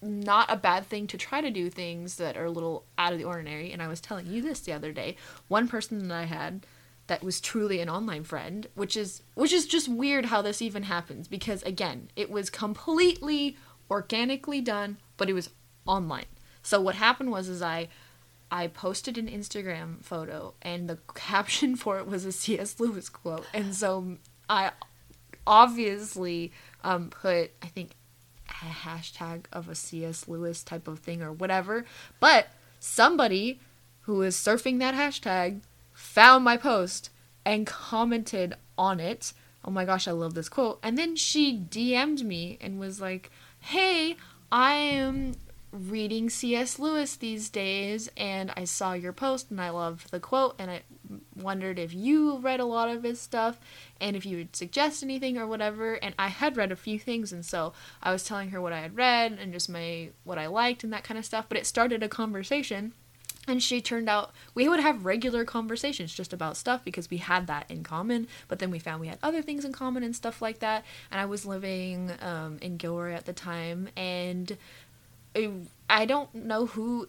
not 0.02 0.52
a 0.52 0.56
bad 0.56 0.86
thing 0.86 1.08
to 1.08 1.18
try 1.18 1.42
to 1.42 1.50
do 1.50 1.70
things 1.70 2.16
that 2.18 2.38
are 2.38 2.46
a 2.46 2.52
little 2.52 2.86
out 2.98 3.12
of 3.12 3.20
the 3.20 3.26
ordinary. 3.26 3.72
And 3.72 3.82
I 3.82 3.88
was 3.88 4.00
telling 4.00 4.28
you 4.28 4.42
this 4.42 4.62
the 4.62 4.74
other 4.74 4.92
day. 4.92 5.16
One 5.48 5.68
person 5.68 6.08
that 6.08 6.16
I 6.16 6.24
had 6.24 6.66
that 7.08 7.24
was 7.24 7.42
truly 7.42 7.82
an 7.82 7.90
online 7.90 8.24
friend, 8.24 8.68
which 8.76 8.96
is 8.96 9.24
which 9.34 9.52
is 9.52 9.66
just 9.66 9.90
weird 9.90 10.26
how 10.26 10.42
this 10.42 10.62
even 10.62 10.84
happens 10.84 11.28
because 11.28 11.64
again, 11.64 12.10
it 12.16 12.30
was 12.30 12.50
completely 12.50 13.58
organically 13.90 14.62
done, 14.62 14.98
but 15.18 15.30
it 15.30 15.34
was 15.34 15.50
online. 15.86 16.28
So 16.62 16.80
what 16.80 16.96
happened 16.96 17.32
was 17.32 17.50
is 17.50 17.62
I 17.62 17.90
I 18.52 18.68
posted 18.68 19.18
an 19.18 19.28
Instagram 19.28 20.04
photo 20.04 20.54
and 20.62 20.88
the 20.88 21.00
caption 21.16 21.76
for 21.76 21.98
it 22.00 22.08
was 22.08 22.26
a 22.26 22.32
C.S. 22.32 22.80
Lewis 22.80 23.10
quote. 23.10 23.46
And 23.54 23.76
so 23.76 24.18
I 24.48 24.72
obviously 25.46 26.52
um, 26.84 27.10
put 27.10 27.52
I 27.62 27.68
think 27.68 27.92
a 28.50 28.88
hashtag 28.88 29.46
of 29.54 29.70
a 29.70 29.76
C.S. 29.76 30.28
Lewis 30.28 30.64
type 30.64 30.88
of 30.88 31.00
thing 31.00 31.22
or 31.22 31.32
whatever. 31.32 31.86
But 32.20 32.48
somebody 32.80 33.60
who 34.02 34.16
was 34.16 34.36
surfing 34.36 34.80
that 34.80 34.96
hashtag 34.96 35.62
found 35.94 36.44
my 36.44 36.58
post 36.58 37.10
and 37.46 37.66
commented 37.66 38.56
on 38.78 39.00
it. 39.00 39.34
Oh 39.64 39.72
my 39.72 39.86
gosh, 39.86 40.08
I 40.08 40.12
love 40.12 40.34
this 40.34 40.50
quote. 40.50 40.80
And 40.82 40.98
then 40.98 41.16
she 41.16 41.58
DM'd 41.58 42.26
me 42.26 42.58
and 42.62 42.80
was 42.80 43.00
like, 43.00 43.32
Hey, 43.60 44.16
I 44.52 44.74
am 44.74 45.36
reading 45.72 46.30
C.S. 46.30 46.80
Lewis 46.80 47.16
these 47.16 47.50
days 47.50 48.10
and 48.18 48.52
I 48.58 48.64
saw 48.64 48.94
your 48.94 49.14
post 49.14 49.52
and 49.52 49.62
I 49.62 49.70
loved 49.70 50.12
the 50.12 50.20
quote 50.20 50.56
and 50.58 50.72
I 50.72 50.82
wondered 51.42 51.80
if 51.80 51.94
you 51.94 52.38
read 52.38 52.60
a 52.60 52.66
lot 52.66 52.90
of 52.90 53.04
his 53.04 53.20
stuff 53.20 53.60
and 54.00 54.16
if 54.16 54.26
you 54.26 54.38
would 54.38 54.56
suggest 54.56 55.04
anything 55.04 55.38
or 55.38 55.48
whatever 55.48 55.94
and 55.96 56.14
I 56.18 56.28
had 56.28 56.58
read 56.58 56.72
a 56.72 56.76
few 56.76 57.00
things 57.00 57.32
and 57.32 57.46
so 57.46 57.74
I 58.02 58.12
was 58.12 58.24
telling 58.24 58.50
her 58.50 58.62
what 58.62 58.74
I 58.74 58.82
had 58.82 58.98
read 58.98 59.38
and 59.40 59.54
just 59.54 59.70
my 59.70 60.10
what 60.24 60.38
I 60.38 60.48
liked 60.48 60.84
and 60.84 60.94
that 60.94 61.04
kind 61.04 61.18
of 61.18 61.26
stuff 61.26 61.46
but 61.50 61.58
it 61.58 61.66
started 61.66 62.04
a 62.04 62.10
conversation 62.10 62.94
and 63.48 63.64
she 63.64 63.82
turned 63.82 64.10
out 64.10 64.32
we 64.54 64.70
would 64.70 64.80
have 64.80 65.06
regular 65.06 65.44
conversations 65.44 66.14
just 66.14 66.34
about 66.34 66.56
stuff 66.56 66.84
because 66.84 67.10
we 67.10 67.18
had 67.18 67.48
that 67.48 67.66
in 67.70 67.84
common 67.84 68.28
but 68.48 68.60
then 68.60 68.72
we 68.72 68.80
found 68.80 69.02
we 69.02 69.08
had 69.08 69.18
other 69.24 69.42
things 69.42 69.66
in 69.66 69.72
common 69.72 70.04
and 70.04 70.16
stuff 70.16 70.42
like 70.42 70.60
that 70.60 70.86
and 71.12 71.20
i 71.20 71.26
was 71.26 71.46
living 71.46 72.12
um, 72.22 72.58
in 72.62 72.78
gilroy 72.78 73.14
at 73.14 73.26
the 73.26 73.34
time 73.34 73.90
and 73.98 74.58
it, 75.34 75.52
i 75.90 76.06
don't 76.06 76.34
know 76.34 76.68
who 76.68 77.08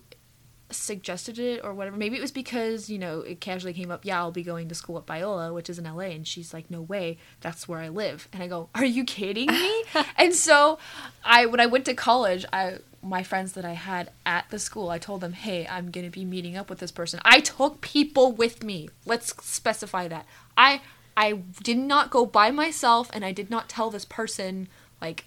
suggested 0.74 1.38
it 1.38 1.61
or 1.64 1.74
whatever. 1.74 1.96
Maybe 1.96 2.16
it 2.16 2.20
was 2.20 2.33
because 2.33 2.88
you 2.90 2.98
know 2.98 3.20
it 3.20 3.40
casually 3.40 3.72
came 3.72 3.90
up 3.90 4.04
yeah 4.04 4.18
i'll 4.18 4.30
be 4.30 4.42
going 4.42 4.68
to 4.68 4.74
school 4.74 4.98
at 4.98 5.06
biola 5.06 5.52
which 5.54 5.70
is 5.70 5.78
in 5.78 5.85
la 5.85 6.00
and 6.00 6.26
she's 6.26 6.52
like 6.52 6.70
no 6.70 6.80
way 6.80 7.18
that's 7.40 7.68
where 7.68 7.80
i 7.80 7.88
live. 7.88 8.28
And 8.33 8.42
i 8.42 8.46
go 8.46 8.68
are 8.74 8.85
you 8.85 9.04
kidding 9.04 9.48
me? 9.48 9.85
And 10.16 10.35
so 10.35 10.78
i 11.24 11.46
when 11.46 11.61
i 11.61 11.66
went 11.66 11.85
to 11.87 11.94
college 11.94 12.44
i 12.52 12.78
my 13.02 13.22
friends 13.22 13.52
that 13.52 13.64
i 13.64 13.72
had 13.72 14.11
at 14.26 14.48
the 14.50 14.59
school 14.59 14.90
i 14.90 14.98
told 14.98 15.20
them 15.22 15.33
hey 15.33 15.66
i'm 15.68 15.90
going 15.90 16.04
to 16.04 16.11
be 16.11 16.24
meeting 16.24 16.56
up 16.56 16.68
with 16.68 16.78
this 16.78 16.92
person. 16.92 17.20
I 17.24 17.40
took 17.40 17.80
people 17.80 18.33
with 18.33 18.62
me. 18.62 18.90
Let's 19.06 19.35
specify 19.44 20.09
that. 20.09 20.26
I 20.56 20.80
i 21.16 21.33
did 21.62 21.78
not 21.78 22.11
go 22.11 22.26
by 22.26 22.50
myself 22.50 23.11
and 23.12 23.24
i 23.24 23.33
did 23.33 23.50
not 23.50 23.68
tell 23.68 23.90
this 23.90 24.04
person 24.04 24.68
like 25.00 25.24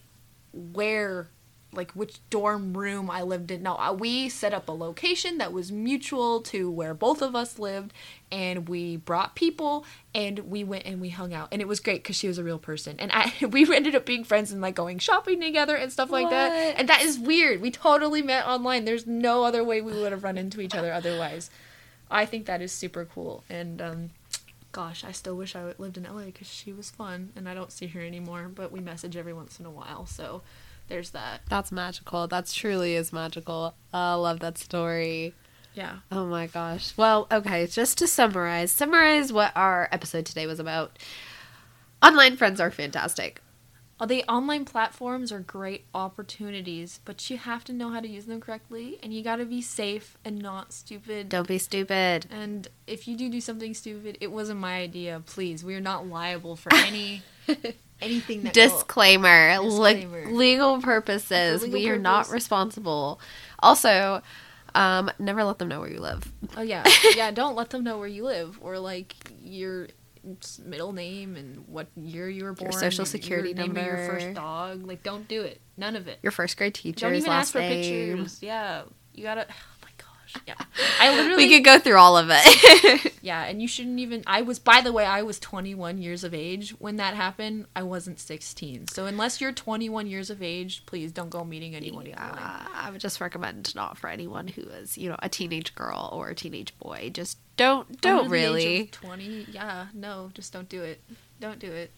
where 0.53 1.27
like 1.73 1.91
which 1.91 2.19
dorm 2.29 2.77
room 2.77 3.09
I 3.09 3.21
lived 3.21 3.51
in. 3.51 3.63
No, 3.63 3.97
we 3.97 4.29
set 4.29 4.53
up 4.53 4.67
a 4.67 4.71
location 4.71 5.38
that 5.38 5.51
was 5.51 5.71
mutual 5.71 6.41
to 6.43 6.69
where 6.69 6.93
both 6.93 7.21
of 7.21 7.36
us 7.36 7.59
lived, 7.59 7.93
and 8.31 8.67
we 8.69 8.97
brought 8.97 9.36
people, 9.36 9.86
and 10.13 10.39
we 10.39 10.63
went 10.63 10.86
and 10.86 11.01
we 11.01 11.09
hung 11.09 11.33
out, 11.33 11.49
and 11.51 11.62
it 11.62 11.67
was 11.67 11.79
great 11.79 12.03
because 12.03 12.15
she 12.15 12.27
was 12.27 12.38
a 12.38 12.43
real 12.43 12.59
person, 12.59 12.95
and 12.99 13.12
I 13.13 13.33
we 13.49 13.73
ended 13.73 13.95
up 13.95 14.05
being 14.05 14.23
friends 14.23 14.51
and 14.51 14.62
like 14.62 14.75
going 14.75 14.99
shopping 14.99 15.41
together 15.41 15.75
and 15.75 15.91
stuff 15.91 16.12
like 16.12 16.29
that, 16.29 16.75
and 16.77 16.89
that 16.89 17.01
is 17.01 17.19
weird. 17.19 17.62
We 17.62 17.71
totally 17.71 18.21
met 18.21 18.45
online. 18.45 18.86
There's 18.86 19.07
no 19.07 19.43
other 19.43 19.63
way 19.63 19.81
we 19.81 19.93
would 19.93 20.12
have 20.12 20.23
run 20.23 20.38
into 20.38 20.62
each 20.62 20.75
other 20.75 20.91
otherwise. 20.93 21.49
I 22.12 22.25
think 22.25 22.45
that 22.45 22.62
is 22.62 22.71
super 22.71 23.05
cool, 23.05 23.43
and 23.49 23.81
um, 23.81 24.09
gosh, 24.71 25.03
I 25.03 25.12
still 25.12 25.36
wish 25.36 25.55
I 25.55 25.73
lived 25.77 25.97
in 25.97 26.03
LA 26.03 26.25
because 26.25 26.47
she 26.47 26.73
was 26.73 26.89
fun, 26.89 27.31
and 27.36 27.47
I 27.47 27.53
don't 27.53 27.71
see 27.71 27.88
her 27.88 28.01
anymore, 28.01 28.51
but 28.53 28.71
we 28.71 28.81
message 28.81 29.15
every 29.15 29.33
once 29.33 29.59
in 29.59 29.65
a 29.65 29.71
while, 29.71 30.05
so 30.05 30.41
there's 30.87 31.11
that. 31.11 31.41
That's 31.49 31.71
magical. 31.71 32.27
That's 32.27 32.53
truly 32.53 32.95
is 32.95 33.11
magical. 33.13 33.75
I 33.93 34.13
love 34.15 34.39
that 34.41 34.57
story. 34.57 35.33
Yeah. 35.73 35.97
Oh 36.11 36.25
my 36.25 36.47
gosh. 36.47 36.93
Well, 36.97 37.27
okay, 37.31 37.65
just 37.67 37.97
to 37.99 38.07
summarize, 38.07 38.71
summarize 38.71 39.33
what 39.33 39.51
our 39.55 39.89
episode 39.91 40.25
today 40.25 40.45
was 40.45 40.59
about. 40.59 40.99
Online 42.01 42.35
friends 42.37 42.59
are 42.59 42.69
fantastic. 42.71 43.41
Uh, 43.99 44.05
The 44.05 44.23
online 44.25 44.65
platforms 44.65 45.31
are 45.31 45.39
great 45.39 45.85
opportunities, 45.95 46.99
but 47.05 47.29
you 47.29 47.37
have 47.37 47.63
to 47.65 47.73
know 47.73 47.89
how 47.89 48.01
to 48.01 48.07
use 48.07 48.25
them 48.25 48.41
correctly, 48.41 48.99
and 49.01 49.13
you 49.13 49.23
got 49.23 49.37
to 49.37 49.45
be 49.45 49.61
safe 49.61 50.17
and 50.25 50.39
not 50.39 50.73
stupid. 50.73 51.29
Don't 51.29 51.47
be 51.47 51.57
stupid. 51.57 52.25
And 52.29 52.67
if 52.85 53.07
you 53.07 53.15
do 53.15 53.29
do 53.29 53.39
something 53.41 53.73
stupid, 53.73 54.17
it 54.19 54.31
wasn't 54.31 54.59
my 54.59 54.75
idea. 54.79 55.21
Please, 55.25 55.63
we 55.63 55.75
are 55.75 55.81
not 55.81 56.07
liable 56.07 56.55
for 56.55 56.73
any 56.73 57.21
anything 58.03 58.43
that 58.43 58.53
Disclaimer, 58.53 59.57
le- 59.59 60.27
legal 60.31 60.81
purposes. 60.81 61.63
Legal 61.63 61.79
we 61.79 61.89
are 61.89 61.97
not 61.97 62.29
responsible. 62.29 63.19
Also, 63.59 64.21
um, 64.75 65.11
never 65.19 65.43
let 65.43 65.59
them 65.59 65.67
know 65.67 65.79
where 65.79 65.89
you 65.89 65.99
live. 65.99 66.31
Oh 66.57 66.61
yeah, 66.61 66.83
yeah. 67.15 67.31
Don't 67.31 67.55
let 67.55 67.69
them 67.69 67.83
know 67.83 67.97
where 67.97 68.07
you 68.07 68.25
live 68.25 68.59
or 68.61 68.79
like 68.79 69.15
your 69.41 69.87
middle 70.65 70.93
name 70.93 71.35
and 71.35 71.67
what 71.67 71.87
year 71.95 72.29
you 72.29 72.45
were 72.45 72.53
born. 72.53 72.71
social 72.71 73.05
security 73.05 73.49
your 73.49 73.57
name 73.57 73.71
of 73.71 73.77
your 73.77 73.97
number. 73.97 74.19
first 74.19 74.33
dog. 74.33 74.87
Like, 74.87 75.03
don't 75.03 75.27
do 75.27 75.41
it. 75.41 75.61
None 75.77 75.95
of 75.95 76.07
it. 76.07 76.19
Your 76.23 76.31
first 76.31 76.57
grade 76.57 76.73
teacher 76.73 77.07
don't 77.07 77.15
even 77.15 77.31
ask 77.31 77.51
for 77.51 77.59
name. 77.59 78.17
pictures. 78.17 78.41
Yeah, 78.41 78.83
you 79.13 79.23
gotta. 79.23 79.47
Yeah, 80.47 80.55
I 80.99 81.15
literally. 81.15 81.45
We 81.45 81.49
could 81.49 81.63
go 81.63 81.79
through 81.79 81.97
all 81.97 82.17
of 82.17 82.27
it. 82.31 83.13
Yeah, 83.23 83.45
and 83.45 83.61
you 83.61 83.69
shouldn't 83.69 83.99
even. 83.99 84.21
I 84.27 84.41
was, 84.41 84.59
by 84.59 84.81
the 84.81 84.91
way, 84.91 85.05
I 85.05 85.21
was 85.21 85.39
21 85.39 85.97
years 85.97 86.25
of 86.25 86.33
age 86.33 86.71
when 86.71 86.97
that 86.97 87.13
happened. 87.13 87.67
I 87.73 87.81
wasn't 87.81 88.19
16. 88.19 88.89
So 88.89 89.05
unless 89.05 89.39
you're 89.39 89.53
21 89.53 90.07
years 90.07 90.29
of 90.29 90.43
age, 90.43 90.85
please 90.85 91.13
don't 91.13 91.29
go 91.29 91.45
meeting 91.45 91.73
anyone. 91.73 92.11
Uh, 92.11 92.67
I 92.73 92.89
would 92.91 92.99
just 92.99 93.21
recommend 93.21 93.73
not 93.75 93.97
for 93.97 94.09
anyone 94.09 94.49
who 94.49 94.63
is, 94.63 94.97
you 94.97 95.07
know, 95.07 95.15
a 95.19 95.29
teenage 95.29 95.73
girl 95.73 96.09
or 96.11 96.27
a 96.27 96.35
teenage 96.35 96.77
boy. 96.79 97.11
Just 97.13 97.37
don't, 97.55 98.01
don't 98.01 98.25
Under 98.25 98.29
the 98.29 98.35
age 98.35 98.45
of 98.45 98.51
really. 98.51 98.87
20. 98.91 99.45
Yeah, 99.53 99.85
no, 99.93 100.29
just 100.33 100.51
don't 100.51 100.67
do 100.67 100.81
it. 100.81 101.01
Don't 101.39 101.59
do 101.59 101.71
it. 101.71 101.91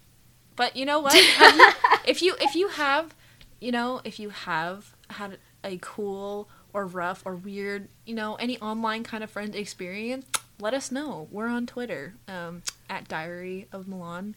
But 0.55 0.75
you 0.75 0.85
know 0.85 0.99
what? 0.99 1.15
If 2.05 2.21
you 2.21 2.35
if 2.39 2.53
you 2.53 2.67
have, 2.67 3.15
you 3.59 3.71
know, 3.71 3.99
if 4.03 4.19
you 4.19 4.29
have 4.29 4.95
had 5.09 5.39
a 5.63 5.79
cool 5.81 6.47
or 6.75 6.85
rough 6.85 7.23
or 7.25 7.35
weird, 7.35 7.87
you 8.05 8.13
know, 8.13 8.35
any 8.35 8.59
online 8.59 9.01
kind 9.03 9.23
of 9.23 9.29
friend 9.31 9.55
experience, 9.55 10.25
let 10.59 10.73
us 10.73 10.91
know. 10.91 11.29
We're 11.31 11.47
on 11.47 11.65
Twitter 11.65 12.15
um, 12.27 12.63
at 12.89 13.07
Diary 13.07 13.67
of 13.71 13.87
Milan. 13.87 14.35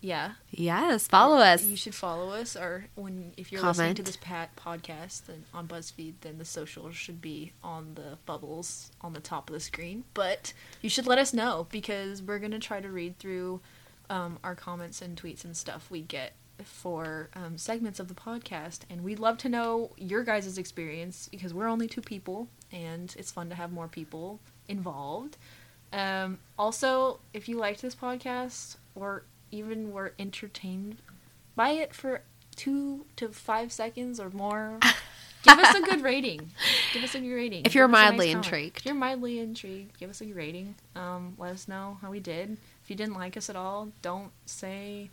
Yeah, 0.00 0.32
Yes, 0.50 1.06
follow 1.06 1.36
us. 1.36 1.64
You 1.64 1.76
should 1.76 1.94
follow 1.94 2.30
us, 2.30 2.56
or 2.56 2.86
when 2.96 3.32
if 3.36 3.52
you're 3.52 3.62
listening 3.62 3.94
to 3.94 4.02
this 4.02 4.16
pat 4.16 4.56
podcast 4.56 5.26
then 5.26 5.44
on 5.54 5.68
BuzzFeed, 5.68 6.14
then 6.22 6.38
the 6.38 6.44
socials 6.44 6.96
should 6.96 7.22
be 7.22 7.52
on 7.62 7.94
the 7.94 8.18
bubbles 8.26 8.90
on 9.00 9.12
the 9.12 9.20
top 9.20 9.48
of 9.48 9.54
the 9.54 9.60
screen. 9.60 10.02
But 10.12 10.54
you 10.80 10.88
should 10.90 11.06
let 11.06 11.18
us 11.18 11.32
know 11.32 11.68
because 11.70 12.20
we're 12.20 12.40
gonna 12.40 12.58
try 12.58 12.80
to 12.80 12.88
read 12.88 13.20
through 13.20 13.60
um, 14.10 14.40
our 14.42 14.56
comments 14.56 15.00
and 15.00 15.16
tweets 15.16 15.44
and 15.44 15.56
stuff 15.56 15.88
we 15.88 16.00
get 16.00 16.32
for 16.62 17.28
um, 17.34 17.58
segments 17.58 17.98
of 18.00 18.08
the 18.08 18.14
podcast, 18.14 18.80
and 18.90 19.02
we'd 19.02 19.18
love 19.18 19.38
to 19.38 19.48
know 19.48 19.90
your 19.96 20.22
guys' 20.24 20.58
experience 20.58 21.28
because 21.30 21.52
we're 21.54 21.68
only 21.68 21.86
two 21.88 22.00
people, 22.00 22.48
and 22.70 23.14
it's 23.18 23.30
fun 23.32 23.48
to 23.48 23.54
have 23.54 23.72
more 23.72 23.88
people 23.88 24.40
involved. 24.68 25.36
Um, 25.92 26.38
also, 26.58 27.20
if 27.34 27.48
you 27.48 27.56
liked 27.58 27.82
this 27.82 27.94
podcast 27.94 28.76
or 28.94 29.24
even 29.50 29.92
were 29.92 30.14
entertained 30.18 30.96
by 31.54 31.70
it 31.70 31.94
for 31.94 32.22
two 32.56 33.04
to 33.16 33.28
five 33.28 33.72
seconds 33.72 34.18
or 34.18 34.30
more, 34.30 34.78
give 35.42 35.58
us 35.58 35.74
a 35.74 35.80
good 35.82 36.00
rating. 36.02 36.50
Give 36.94 37.02
us 37.02 37.14
a 37.14 37.20
good 37.20 37.34
rating. 37.34 37.66
If 37.66 37.74
you're 37.74 37.88
Give 37.88 37.94
us 37.94 38.00
a 38.00 38.04
mildly 38.04 38.26
comment. 38.28 38.46
intrigued. 38.46 38.78
If 38.78 38.86
you're 38.86 38.94
mildly 38.94 39.38
intrigued, 39.38 39.98
give 39.98 40.08
us 40.10 40.20
a 40.20 40.24
good 40.26 40.36
rating. 40.36 40.74
Um, 40.96 41.34
let 41.38 41.52
us 41.52 41.68
know 41.68 41.98
how 42.00 42.10
we 42.10 42.20
did. 42.20 42.56
If 42.82 42.88
you 42.90 42.96
didn't 42.96 43.14
like 43.14 43.36
us 43.36 43.50
at 43.50 43.56
all, 43.56 43.88
don't 44.00 44.30
say 44.46 45.10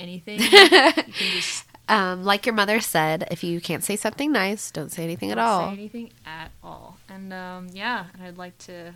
anything. 0.00 0.40
you 0.40 1.30
just 1.40 1.64
Um, 1.88 2.24
like 2.24 2.46
your 2.46 2.54
mother 2.54 2.80
said, 2.80 3.26
if 3.30 3.42
you 3.44 3.60
can't 3.60 3.82
say 3.84 3.96
something 3.96 4.30
nice, 4.32 4.70
don't 4.70 4.90
say 4.92 5.02
anything 5.04 5.30
at 5.32 5.36
don't 5.36 5.44
all. 5.44 5.66
Say 5.68 5.72
anything 5.74 6.10
at 6.24 6.50
all. 6.62 6.96
And 7.08 7.32
um, 7.32 7.68
yeah, 7.72 8.06
and 8.14 8.22
I'd 8.22 8.38
like 8.38 8.56
to, 8.58 8.94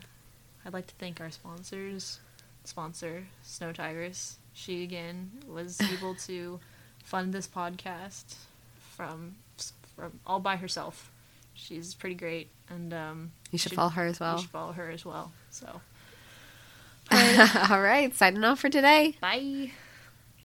I'd 0.64 0.72
like 0.72 0.86
to 0.86 0.94
thank 0.94 1.20
our 1.20 1.30
sponsors. 1.30 2.20
Sponsor 2.66 3.26
Snow 3.42 3.72
Tigers. 3.72 4.38
She 4.54 4.82
again 4.84 5.30
was 5.48 5.78
able 5.92 6.14
to 6.26 6.60
fund 7.04 7.32
this 7.34 7.46
podcast 7.46 8.36
from 8.96 9.34
from 9.96 10.18
all 10.26 10.40
by 10.40 10.56
herself. 10.56 11.10
She's 11.54 11.94
pretty 11.94 12.14
great, 12.16 12.48
and 12.70 12.94
um, 12.94 13.32
You 13.50 13.58
should 13.58 13.72
follow 13.74 13.90
her 13.90 14.06
as 14.06 14.18
You 14.18 14.24
well. 14.24 14.38
should 14.38 14.50
follow 14.50 14.72
her 14.72 14.88
as 14.90 15.04
well. 15.04 15.32
So 15.50 15.80
all 17.10 17.80
right, 17.82 18.14
signing 18.14 18.44
off 18.44 18.60
for 18.60 18.70
today. 18.70 19.16
bye. 19.20 19.72